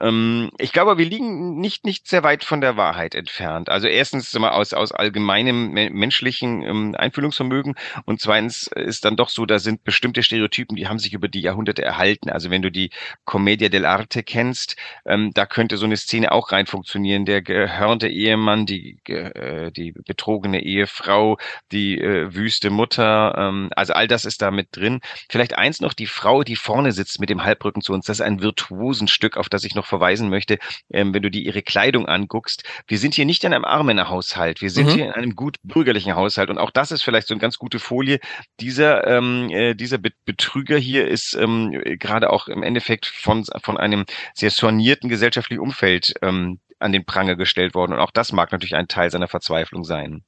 Ähm, 0.00 0.50
ich 0.58 0.72
glaube, 0.72 0.98
wir 0.98 1.06
liegen 1.06 1.58
nicht 1.60 1.84
nicht 1.84 2.08
sehr 2.08 2.22
weit 2.22 2.44
von 2.44 2.60
der 2.60 2.76
Wahrheit 2.76 3.14
entfernt. 3.14 3.68
Also 3.68 3.86
erstens 3.88 4.32
mal, 4.38 4.50
aus 4.50 4.72
aus 4.72 4.92
allgemeinem 4.92 5.70
me 5.72 5.90
menschlichen 5.90 6.62
ähm, 6.62 6.94
Einfühlungsvermögen 6.96 7.74
und 8.04 8.20
zweitens 8.20 8.68
ist 8.74 9.04
dann 9.04 9.16
doch 9.16 9.28
so, 9.28 9.46
da 9.46 9.58
sind 9.58 9.84
bestimmte 9.84 10.22
Stereotypen, 10.22 10.76
die 10.76 10.88
haben 10.88 10.98
sich 10.98 11.12
über 11.14 11.28
die 11.28 11.40
Jahrhunderte 11.40 11.82
erhalten. 11.84 12.30
Also 12.30 12.50
wenn 12.50 12.62
du 12.62 12.70
die 12.70 12.90
Commedia 13.24 13.68
dell'arte 13.68 13.97
kennst, 14.06 14.76
ähm, 15.06 15.30
da 15.34 15.46
könnte 15.46 15.76
so 15.76 15.86
eine 15.86 15.96
Szene 15.96 16.32
auch 16.32 16.52
rein 16.52 16.66
funktionieren. 16.66 17.24
Der 17.24 17.42
gehörnte 17.42 18.08
Ehemann, 18.08 18.66
die, 18.66 18.98
äh, 19.06 19.70
die 19.72 19.92
betrogene 19.92 20.62
Ehefrau, 20.62 21.38
die 21.72 21.98
äh, 22.00 22.34
wüste 22.34 22.70
Mutter, 22.70 23.34
ähm, 23.36 23.70
also 23.76 23.92
all 23.94 24.08
das 24.08 24.24
ist 24.24 24.42
da 24.42 24.50
mit 24.50 24.68
drin. 24.72 25.00
Vielleicht 25.30 25.56
eins 25.56 25.80
noch, 25.80 25.94
die 25.94 26.06
Frau, 26.06 26.42
die 26.42 26.56
vorne 26.56 26.92
sitzt 26.92 27.20
mit 27.20 27.30
dem 27.30 27.44
Halbrücken 27.44 27.82
zu 27.82 27.92
uns, 27.92 28.06
das 28.06 28.18
ist 28.18 28.26
ein 28.26 28.40
virtuosen 28.42 29.08
Stück, 29.08 29.36
auf 29.36 29.48
das 29.48 29.64
ich 29.64 29.74
noch 29.74 29.86
verweisen 29.86 30.28
möchte, 30.28 30.58
ähm, 30.90 31.14
wenn 31.14 31.22
du 31.22 31.30
dir 31.30 31.42
ihre 31.42 31.62
Kleidung 31.62 32.06
anguckst. 32.06 32.64
Wir 32.86 32.98
sind 32.98 33.14
hier 33.14 33.24
nicht 33.24 33.44
in 33.44 33.52
einem 33.54 33.64
Armenhaushalt, 33.64 34.60
wir 34.60 34.70
sind 34.70 34.86
Mhm. 34.88 34.90
hier 34.92 35.04
in 35.06 35.12
einem 35.12 35.34
gut 35.34 35.56
bürgerlichen 35.62 36.14
Haushalt 36.14 36.50
und 36.50 36.58
auch 36.58 36.70
das 36.70 36.90
ist 36.92 37.02
vielleicht 37.02 37.26
so 37.28 37.34
eine 37.34 37.40
ganz 37.40 37.58
gute 37.58 37.78
Folie. 37.78 38.20
Dieser, 38.60 39.06
ähm, 39.06 39.48
äh, 39.50 39.74
dieser 39.74 39.98
Be 39.98 40.10
Betrüger 40.24 40.76
hier 40.78 41.08
ist 41.08 41.34
ähm, 41.34 41.72
äh, 41.84 41.96
gerade 41.96 42.30
auch 42.30 42.48
im 42.48 42.62
Endeffekt 42.62 43.06
von, 43.06 43.44
von 43.62 43.76
einem 43.78 43.87
sehr 44.34 44.50
soignierten 44.50 45.08
gesellschaftlichen 45.08 45.60
Umfeld 45.60 46.14
ähm, 46.22 46.60
an 46.78 46.92
den 46.92 47.04
Pranger 47.04 47.36
gestellt 47.36 47.74
worden. 47.74 47.92
Und 47.92 48.00
auch 48.00 48.10
das 48.10 48.32
mag 48.32 48.52
natürlich 48.52 48.76
ein 48.76 48.88
Teil 48.88 49.10
seiner 49.10 49.28
Verzweiflung 49.28 49.84
sein. 49.84 50.24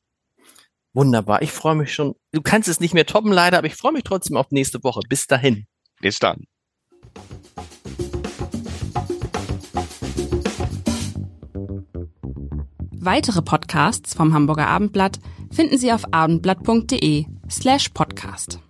Wunderbar. 0.93 1.43
Ich 1.43 1.53
freue 1.53 1.77
mich 1.77 1.95
schon. 1.95 2.15
Du 2.33 2.43
kannst 2.43 2.69
es 2.69 2.81
nicht 2.81 2.95
mehr 2.95 3.07
toppen, 3.07 3.33
leider, 3.33 3.59
aber 3.59 3.67
ich 3.67 3.77
freue 3.77 3.93
mich 3.93 4.03
trotzdem 4.03 4.37
auf 4.37 4.51
nächste 4.51 4.83
Woche. 4.83 5.01
Bis 5.09 5.27
dahin. 5.27 5.67
Bis 6.01 6.19
dann. 6.19 6.47
Weitere 13.03 13.41
Podcasts 13.41 14.15
vom 14.15 14.35
Hamburger 14.35 14.67
Abendblatt 14.67 15.21
finden 15.51 15.79
Sie 15.79 15.93
auf 15.93 16.13
abendblatt.de 16.13 17.25
slash 17.49 17.89
podcast. 17.91 18.61